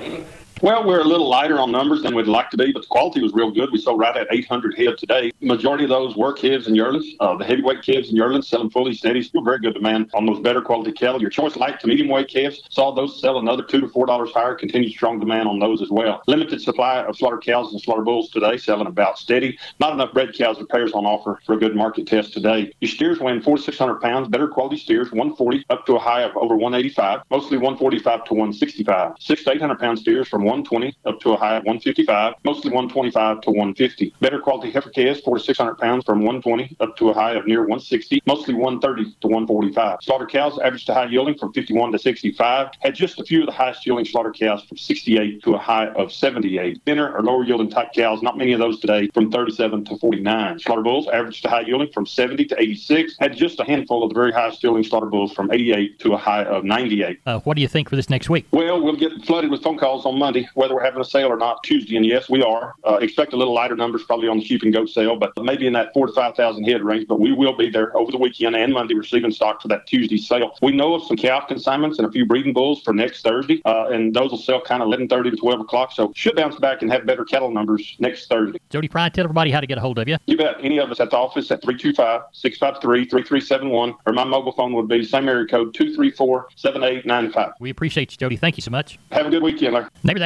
Well, 0.63 0.85
we're 0.85 1.01
a 1.01 1.05
little 1.05 1.27
lighter 1.27 1.59
on 1.59 1.73
numbers 1.73 2.03
than 2.03 2.15
we'd 2.15 2.27
like 2.27 2.51
to 2.51 2.59
be, 2.59 2.71
but 2.71 2.83
the 2.83 2.89
quality 2.89 3.23
was 3.23 3.33
real 3.33 3.51
good. 3.51 3.73
We 3.73 3.81
sold 3.81 3.99
right 3.99 4.15
at 4.15 4.27
800 4.31 4.77
head 4.77 4.99
today. 4.99 5.33
Majority 5.41 5.85
of 5.85 5.91
those 5.91 6.17
were 6.17 6.35
calves 6.35 6.67
and 6.67 6.77
yearlings. 6.77 7.15
Uh, 7.19 7.35
the 7.39 7.47
heavyweight 7.47 7.83
calves 7.83 8.09
and 8.09 8.17
yearlings 8.19 8.47
selling 8.47 8.69
fully 8.69 8.93
steady. 8.93 9.23
Still 9.23 9.41
very 9.41 9.59
good 9.59 9.73
demand 9.73 10.11
on 10.13 10.27
those 10.27 10.39
better 10.41 10.61
quality 10.61 10.93
cattle. 10.93 11.19
Your 11.19 11.31
choice 11.31 11.57
light 11.57 11.81
to 11.81 11.87
medium 11.87 12.09
weight 12.09 12.29
calves 12.29 12.61
saw 12.69 12.95
those 12.95 13.19
sell 13.23 13.39
another 13.39 13.63
two 13.63 13.81
to 13.81 13.89
four 13.89 14.05
dollars 14.05 14.33
higher. 14.33 14.55
Continued 14.55 14.93
strong 14.93 15.19
demand 15.19 15.49
on 15.49 15.59
those 15.59 15.81
as 15.81 15.89
well. 15.89 16.23
Limited 16.27 16.61
supply 16.61 16.99
of 17.05 17.17
slaughter 17.17 17.39
cows 17.39 17.73
and 17.73 17.81
slaughter 17.81 18.03
bulls 18.03 18.29
today, 18.29 18.59
selling 18.59 18.87
about 18.87 19.19
steady. 19.19 19.59
Not 19.79 19.95
enough 19.95 20.13
bred 20.13 20.35
cows 20.35 20.61
or 20.61 20.67
pairs 20.67 20.93
on 20.93 21.07
offer 21.07 21.41
for 21.47 21.55
a 21.55 21.59
good 21.59 21.75
market 21.75 22.07
test 22.07 22.35
today. 22.35 22.71
Your 22.83 22.91
steers 22.91 23.19
weighing 23.19 23.41
four 23.41 23.57
to 23.57 23.63
six 23.63 23.79
hundred 23.79 24.03
pounds. 24.03 24.29
Better 24.29 24.49
quality 24.49 24.77
steers, 24.77 25.11
140 25.11 25.65
up 25.71 25.87
to 25.87 25.97
a 25.97 25.99
high 25.99 26.21
of 26.21 26.37
over 26.37 26.55
185. 26.55 27.23
Mostly 27.31 27.57
145 27.57 28.25
to 28.27 28.35
165. 28.35 29.15
Six 29.19 29.43
to 29.45 29.53
eight 29.53 29.61
hundred 29.63 29.79
pound 29.79 29.99
steers 29.99 30.29
from 30.29 30.50
120 30.51 30.97
up 31.07 31.21
to 31.21 31.31
a 31.31 31.37
high 31.37 31.57
of 31.57 31.65
155, 31.65 32.35
mostly 32.45 32.71
125 32.71 33.41
to 33.43 33.51
150. 33.51 34.13
Better 34.21 34.41
quality 34.41 34.73
heifer 34.73 34.91
calves, 34.91 35.21
4 35.21 35.39
to 35.39 35.45
600 35.45 35.77
pounds 35.77 36.05
from 36.05 36.19
120 36.19 36.77
up 36.81 36.97
to 36.97 37.11
a 37.11 37.15
high 37.15 37.35
of 37.35 37.47
near 37.47 37.61
160, 37.61 38.21
mostly 38.27 38.55
130 38.55 39.17
to 39.21 39.29
145. 39.29 39.99
Slaughter 40.03 40.27
cows 40.27 40.59
averaged 40.59 40.87
to 40.87 40.95
high 40.95 41.07
yielding 41.07 41.37
from 41.37 41.53
51 41.53 41.93
to 41.93 41.99
65. 41.99 42.69
Had 42.81 42.97
just 42.97 43.21
a 43.21 43.25
few 43.25 43.41
of 43.41 43.47
the 43.47 43.53
highest 43.53 43.87
yielding 43.87 44.05
slaughter 44.05 44.33
cows 44.33 44.65
from 44.65 44.77
68 44.77 45.41
to 45.45 45.55
a 45.55 45.59
high 45.59 45.87
of 45.89 46.13
78. 46.13 46.83
Thinner 46.85 47.13
or 47.13 47.23
lower 47.23 47.45
yielding 47.45 47.71
type 47.71 47.93
cows, 47.95 48.21
not 48.21 48.37
many 48.37 48.53
of 48.53 48.59
those 48.59 48.81
today, 48.81 49.09
from 49.15 49.31
37 49.31 49.85
to 49.85 49.99
49. 49.99 50.59
Slaughter 50.59 50.83
bulls 50.83 51.07
averaged 51.09 51.43
to 51.45 51.49
high 51.49 51.61
yielding 51.61 51.93
from 51.93 52.07
70 52.07 52.47
to 52.47 52.61
86. 52.61 53.15
Had 53.21 53.37
just 53.37 53.61
a 53.61 53.65
handful 53.65 54.03
of 54.03 54.11
the 54.11 54.15
very 54.15 54.33
highest 54.33 54.65
yielding 54.65 54.83
slaughter 54.83 55.07
bulls 55.07 55.33
from 55.33 55.53
88 55.53 56.01
to 56.01 56.15
a 56.15 56.17
high 56.17 56.43
of 56.43 56.65
98. 56.65 57.21
Uh, 57.25 57.39
what 57.41 57.55
do 57.55 57.63
you 57.63 57.69
think 57.69 57.89
for 57.89 57.95
this 57.95 58.11
next 58.11 58.29
week? 58.29 58.47
Well, 58.51 58.83
we'll 58.83 58.97
get 58.97 59.13
flooded 59.25 59.51
with 59.53 59.63
phone 59.63 59.79
calls 59.79 60.05
on 60.05 60.19
Monday 60.19 60.40
Monday 60.41 60.51
whether 60.55 60.75
we're 60.75 60.85
having 60.85 61.01
a 61.01 61.05
sale 61.05 61.29
or 61.29 61.37
not 61.37 61.63
Tuesday, 61.63 61.97
and 61.97 62.05
yes, 62.05 62.29
we 62.29 62.43
are. 62.43 62.75
Uh, 62.85 62.97
expect 62.97 63.33
a 63.33 63.37
little 63.37 63.55
lighter 63.55 63.77
numbers 63.77 64.03
probably 64.05 64.29
on 64.29 64.39
the 64.39 64.45
sheep 64.45 64.63
and 64.63 64.73
goat 64.73 64.89
sale, 64.89 65.17
but 65.17 65.33
maybe 65.43 65.67
in 65.67 65.73
that 65.73 65.93
four 65.93 66.07
to 66.07 66.13
five 66.13 66.37
thousand 66.37 66.63
head 66.65 66.83
range. 66.83 67.09
But 67.09 67.19
we 67.21 67.33
will 67.33 67.57
be 67.57 67.71
there 67.71 67.97
over 67.97 68.13
the 68.13 68.19
weekend 68.19 68.57
and 68.57 68.73
Monday 68.73 68.95
receiving 68.95 69.31
stock 69.31 69.63
for 69.63 69.69
that 69.69 69.87
Tuesday 69.87 70.17
sale. 70.17 70.57
We 70.63 70.73
know 70.73 70.95
of 70.95 71.05
some 71.05 71.17
calf 71.17 71.47
consignments 71.49 71.99
and 71.99 72.07
a 72.07 72.11
few 72.11 72.27
breeding 72.27 72.53
bulls 72.53 72.83
for 72.83 72.93
next 72.93 73.23
Thursday, 73.23 73.63
uh, 73.65 73.89
and 73.89 74.15
those 74.15 74.31
will 74.31 74.39
sell 74.39 74.61
kind 74.61 74.83
of 74.83 74.89
11:30 74.89 75.31
to 75.31 75.37
12 75.37 75.61
o'clock. 75.61 75.93
So 75.93 76.13
should 76.15 76.37
bounce 76.37 76.57
back 76.57 76.83
and 76.83 76.93
have 76.93 77.07
better 77.07 77.25
cattle 77.25 77.51
numbers 77.51 77.97
next 77.99 78.29
Thursday. 78.29 78.61
Jody 78.71 78.89
Fry, 78.89 79.09
tell 79.09 79.25
everybody 79.25 79.51
how 79.51 79.61
to 79.61 79.67
get 79.67 79.79
a 79.79 79.81
hold 79.81 79.99
of 79.99 80.07
you. 80.09 80.19
You 80.27 80.37
bet. 80.37 80.57
Any 80.61 80.79
of 80.79 80.91
us 80.91 81.01
at 81.01 81.11
the 81.11 81.17
office 81.17 81.51
at 81.51 81.63
325-653-3371, 81.63 83.95
or 84.07 84.13
my 84.13 84.25
mobile 84.25 84.53
phone 84.53 84.75
would 84.75 84.89
be 84.89 85.03
same 85.05 85.27
area 85.29 85.47
code 85.47 85.75
234-7895. 85.75 87.53
We 87.61 87.71
appreciate 87.71 88.13
you, 88.13 88.19
Jody. 88.19 88.37
Thank 88.37 88.59
you 88.59 88.63
so 88.63 88.71
much. 88.71 88.99
Have 89.11 89.27
a 89.27 89.31
good 89.31 89.43
weekend. 89.43 89.71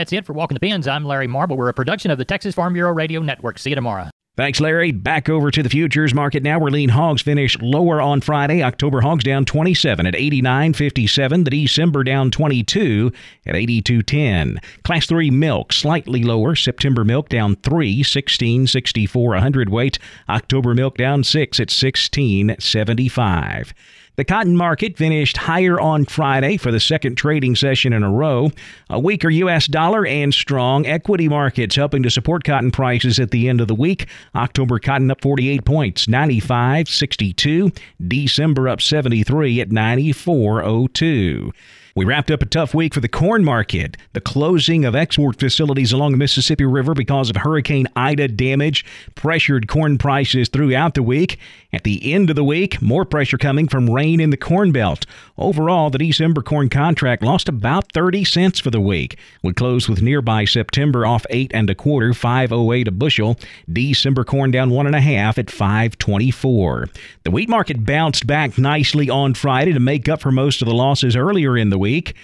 That's 0.04 0.12
it 0.12 0.26
for 0.26 0.34
Walking 0.34 0.54
the 0.54 0.60
Pens. 0.60 0.86
I'm 0.86 1.06
Larry 1.06 1.26
Marble. 1.26 1.56
We're 1.56 1.70
a 1.70 1.72
production 1.72 2.10
of 2.10 2.18
the 2.18 2.26
Texas 2.26 2.54
Farm 2.54 2.74
Bureau 2.74 2.92
Radio 2.92 3.22
Network. 3.22 3.58
See 3.58 3.70
you 3.70 3.74
tomorrow. 3.74 4.10
Thanks, 4.36 4.60
Larry. 4.60 4.92
Back 4.92 5.30
over 5.30 5.50
to 5.50 5.62
the 5.62 5.70
futures 5.70 6.12
market 6.12 6.42
now, 6.42 6.58
where 6.58 6.70
lean 6.70 6.90
hogs 6.90 7.22
finished 7.22 7.62
lower 7.62 8.02
on 8.02 8.20
Friday. 8.20 8.62
October 8.62 9.00
hogs 9.00 9.24
down 9.24 9.46
27 9.46 10.04
at 10.04 10.12
89.57. 10.12 11.44
The 11.44 11.50
December 11.50 12.04
down 12.04 12.30
22 12.30 13.12
at 13.46 13.54
82.10. 13.54 14.62
Class 14.82 15.06
3 15.06 15.30
milk 15.30 15.72
slightly 15.72 16.22
lower. 16.22 16.54
September 16.54 17.02
milk 17.02 17.30
down 17.30 17.56
3, 17.56 18.02
16.64 18.02 19.38
a 19.38 19.40
hundredweight. 19.40 19.98
October 20.28 20.74
milk 20.74 20.98
down 20.98 21.24
6 21.24 21.60
at 21.60 21.68
16.75. 21.68 23.72
The 24.16 24.24
cotton 24.24 24.56
market 24.56 24.96
finished 24.96 25.36
higher 25.36 25.80
on 25.80 26.04
Friday 26.04 26.56
for 26.56 26.70
the 26.70 26.78
second 26.78 27.16
trading 27.16 27.56
session 27.56 27.92
in 27.92 28.04
a 28.04 28.10
row. 28.10 28.52
A 28.88 29.00
weaker 29.00 29.28
U.S. 29.28 29.66
dollar 29.66 30.06
and 30.06 30.32
strong 30.32 30.86
equity 30.86 31.28
markets 31.28 31.74
helping 31.74 32.04
to 32.04 32.10
support 32.10 32.44
cotton 32.44 32.70
prices 32.70 33.18
at 33.18 33.32
the 33.32 33.48
end 33.48 33.60
of 33.60 33.66
the 33.66 33.74
week. 33.74 34.06
October 34.36 34.78
cotton 34.78 35.10
up 35.10 35.20
48 35.20 35.64
points, 35.64 36.06
95.62. 36.06 37.76
December 38.06 38.68
up 38.68 38.80
73 38.80 39.60
at 39.60 39.70
94.02. 39.70 41.50
We 41.96 42.04
wrapped 42.04 42.32
up 42.32 42.42
a 42.42 42.46
tough 42.46 42.74
week 42.74 42.92
for 42.92 42.98
the 42.98 43.06
corn 43.06 43.44
market. 43.44 43.96
The 44.14 44.20
closing 44.20 44.84
of 44.84 44.96
export 44.96 45.38
facilities 45.38 45.92
along 45.92 46.10
the 46.10 46.18
Mississippi 46.18 46.64
River 46.64 46.92
because 46.92 47.30
of 47.30 47.36
Hurricane 47.36 47.86
Ida 47.94 48.26
damage 48.26 48.84
pressured 49.14 49.68
corn 49.68 49.96
prices 49.96 50.48
throughout 50.48 50.94
the 50.94 51.04
week. 51.04 51.38
At 51.72 51.84
the 51.84 52.12
end 52.12 52.30
of 52.30 52.36
the 52.36 52.42
week, 52.42 52.82
more 52.82 53.04
pressure 53.04 53.38
coming 53.38 53.68
from 53.68 53.90
rain 53.90 54.18
in 54.18 54.30
the 54.30 54.36
Corn 54.36 54.72
Belt. 54.72 55.06
Overall, 55.38 55.90
the 55.90 55.98
December 55.98 56.42
corn 56.42 56.68
contract 56.68 57.22
lost 57.22 57.48
about 57.48 57.92
30 57.92 58.24
cents 58.24 58.58
for 58.58 58.70
the 58.70 58.80
week. 58.80 59.16
We 59.42 59.52
closed 59.52 59.88
with 59.88 60.02
nearby 60.02 60.46
September 60.46 61.06
off 61.06 61.26
eight 61.30 61.52
and 61.54 61.70
a 61.70 61.76
quarter, 61.76 62.12
508 62.12 62.88
a 62.88 62.92
bushel. 62.92 63.38
December 63.72 64.24
corn 64.24 64.50
down 64.50 64.70
one 64.70 64.86
and 64.86 64.96
a 64.96 65.00
half 65.00 65.38
at 65.38 65.50
524. 65.50 66.88
The 67.22 67.30
wheat 67.30 67.48
market 67.48 67.84
bounced 67.84 68.26
back 68.26 68.58
nicely 68.58 69.08
on 69.08 69.34
Friday 69.34 69.72
to 69.72 69.80
make 69.80 70.08
up 70.08 70.20
for 70.20 70.32
most 70.32 70.60
of 70.60 70.66
the 70.66 70.74
losses 70.74 71.16
earlier 71.16 71.56
in 71.56 71.70
the 71.70 71.83
week. 71.84 72.14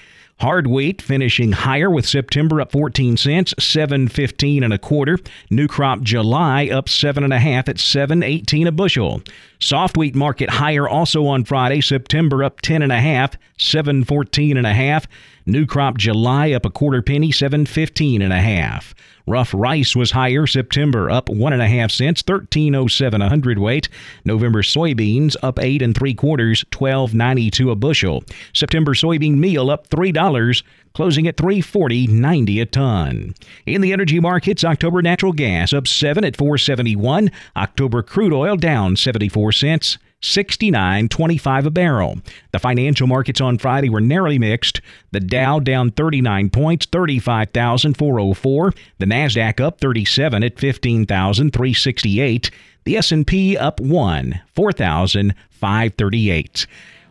Hard 0.40 0.66
wheat 0.68 1.02
finishing 1.02 1.52
higher 1.52 1.90
with 1.90 2.08
September 2.08 2.62
up 2.62 2.72
14 2.72 3.18
cents, 3.18 3.52
715 3.58 4.62
and 4.62 4.72
a 4.72 4.78
quarter. 4.78 5.18
New 5.50 5.68
crop 5.68 6.00
July 6.00 6.68
up 6.68 6.88
seven 6.88 7.24
and 7.24 7.32
a 7.34 7.38
half 7.38 7.68
at 7.68 7.78
718 7.78 8.66
a 8.66 8.72
bushel. 8.72 9.20
Soft 9.62 9.98
wheat 9.98 10.14
market 10.14 10.48
higher 10.48 10.88
also 10.88 11.26
on 11.26 11.44
Friday. 11.44 11.82
September 11.82 12.42
up 12.42 12.62
10 12.62 12.80
and 12.80 12.90
a 12.90 13.00
half, 13.00 13.36
714 13.58 14.56
and 14.56 14.66
a 14.66 14.72
half. 14.72 15.06
New 15.44 15.66
crop 15.66 15.98
July 15.98 16.52
up 16.52 16.64
a 16.64 16.70
quarter 16.70 17.02
penny, 17.02 17.30
715 17.30 18.22
and 18.22 18.32
a 18.32 18.40
half. 18.40 18.94
Rough 19.26 19.52
rice 19.52 19.94
was 19.94 20.12
higher. 20.12 20.46
September 20.46 21.10
up 21.10 21.28
one 21.28 21.52
and 21.52 21.60
a 21.60 21.68
half 21.68 21.90
cents, 21.90 22.22
1307 22.26 23.20
a 23.20 23.28
hundredweight. 23.28 23.88
November 24.24 24.62
soybeans 24.62 25.36
up 25.42 25.58
eight 25.60 25.82
and 25.82 25.94
three 25.94 26.14
quarters, 26.14 26.64
1292 26.72 27.70
a 27.70 27.76
bushel. 27.76 28.24
September 28.54 28.94
soybean 28.94 29.36
meal 29.36 29.70
up 29.70 29.86
three 29.86 30.10
dollars, 30.10 30.64
closing 30.94 31.26
at 31.26 31.36
340.90 31.36 32.62
a 32.62 32.66
ton. 32.66 33.34
In 33.66 33.80
the 33.80 33.92
energy 33.92 34.20
markets, 34.20 34.64
October 34.64 35.02
natural 35.02 35.32
gas 35.32 35.72
up 35.72 35.86
7 35.86 36.24
at 36.24 36.36
471, 36.36 37.30
October 37.56 38.02
crude 38.02 38.32
oil 38.32 38.56
down 38.56 38.96
74 38.96 39.52
cents. 39.52 39.98
69.25 40.22 41.66
a 41.66 41.70
barrel. 41.70 42.18
The 42.52 42.58
financial 42.58 43.06
markets 43.06 43.40
on 43.40 43.56
Friday 43.58 43.88
were 43.88 44.02
narrowly 44.02 44.38
mixed. 44.38 44.82
The 45.12 45.20
Dow 45.20 45.60
down 45.60 45.92
39 45.92 46.50
points, 46.50 46.84
35,404. 46.86 48.74
The 48.98 49.06
Nasdaq 49.06 49.60
up 49.60 49.80
37 49.80 50.44
at 50.44 50.58
15,368. 50.58 52.50
The 52.84 52.96
S&P 52.96 53.56
up 53.56 53.80
1, 53.80 54.40
4,538. 54.54 56.66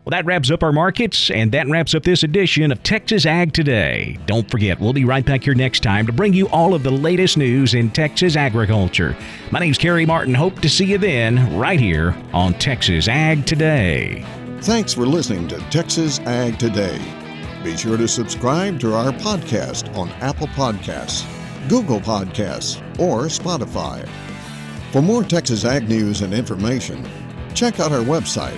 Well, 0.05 0.11
that 0.11 0.25
wraps 0.25 0.49
up 0.49 0.63
our 0.63 0.71
markets, 0.71 1.29
and 1.29 1.51
that 1.51 1.67
wraps 1.67 1.93
up 1.93 2.03
this 2.03 2.23
edition 2.23 2.71
of 2.71 2.81
Texas 2.83 3.25
Ag 3.25 3.51
Today. 3.51 4.17
Don't 4.27 4.49
forget, 4.49 4.79
we'll 4.79 4.93
be 4.93 5.03
right 5.03 5.25
back 5.25 5.43
here 5.43 5.53
next 5.53 5.83
time 5.83 6.07
to 6.07 6.13
bring 6.13 6.33
you 6.33 6.47
all 6.49 6.73
of 6.73 6.83
the 6.83 6.91
latest 6.91 7.37
news 7.37 7.73
in 7.73 7.91
Texas 7.91 8.37
agriculture. 8.37 9.15
My 9.51 9.59
name's 9.59 9.77
Carey 9.77 10.05
Martin. 10.05 10.33
Hope 10.33 10.61
to 10.61 10.69
see 10.69 10.85
you 10.85 10.97
then, 10.97 11.57
right 11.57 11.79
here 11.79 12.15
on 12.31 12.53
Texas 12.53 13.09
Ag 13.09 13.45
Today. 13.45 14.25
Thanks 14.61 14.93
for 14.93 15.05
listening 15.05 15.49
to 15.49 15.59
Texas 15.69 16.19
Ag 16.21 16.57
Today. 16.57 16.99
Be 17.61 17.75
sure 17.75 17.97
to 17.97 18.07
subscribe 18.07 18.79
to 18.79 18.95
our 18.95 19.11
podcast 19.11 19.93
on 19.97 20.07
Apple 20.21 20.47
Podcasts, 20.47 21.27
Google 21.67 21.99
Podcasts, 21.99 22.79
or 22.97 23.25
Spotify. 23.25 24.07
For 24.93 25.01
more 25.01 25.23
Texas 25.23 25.65
Ag 25.65 25.89
news 25.89 26.21
and 26.21 26.33
information, 26.33 27.05
check 27.53 27.81
out 27.81 27.91
our 27.91 27.99
website 27.99 28.57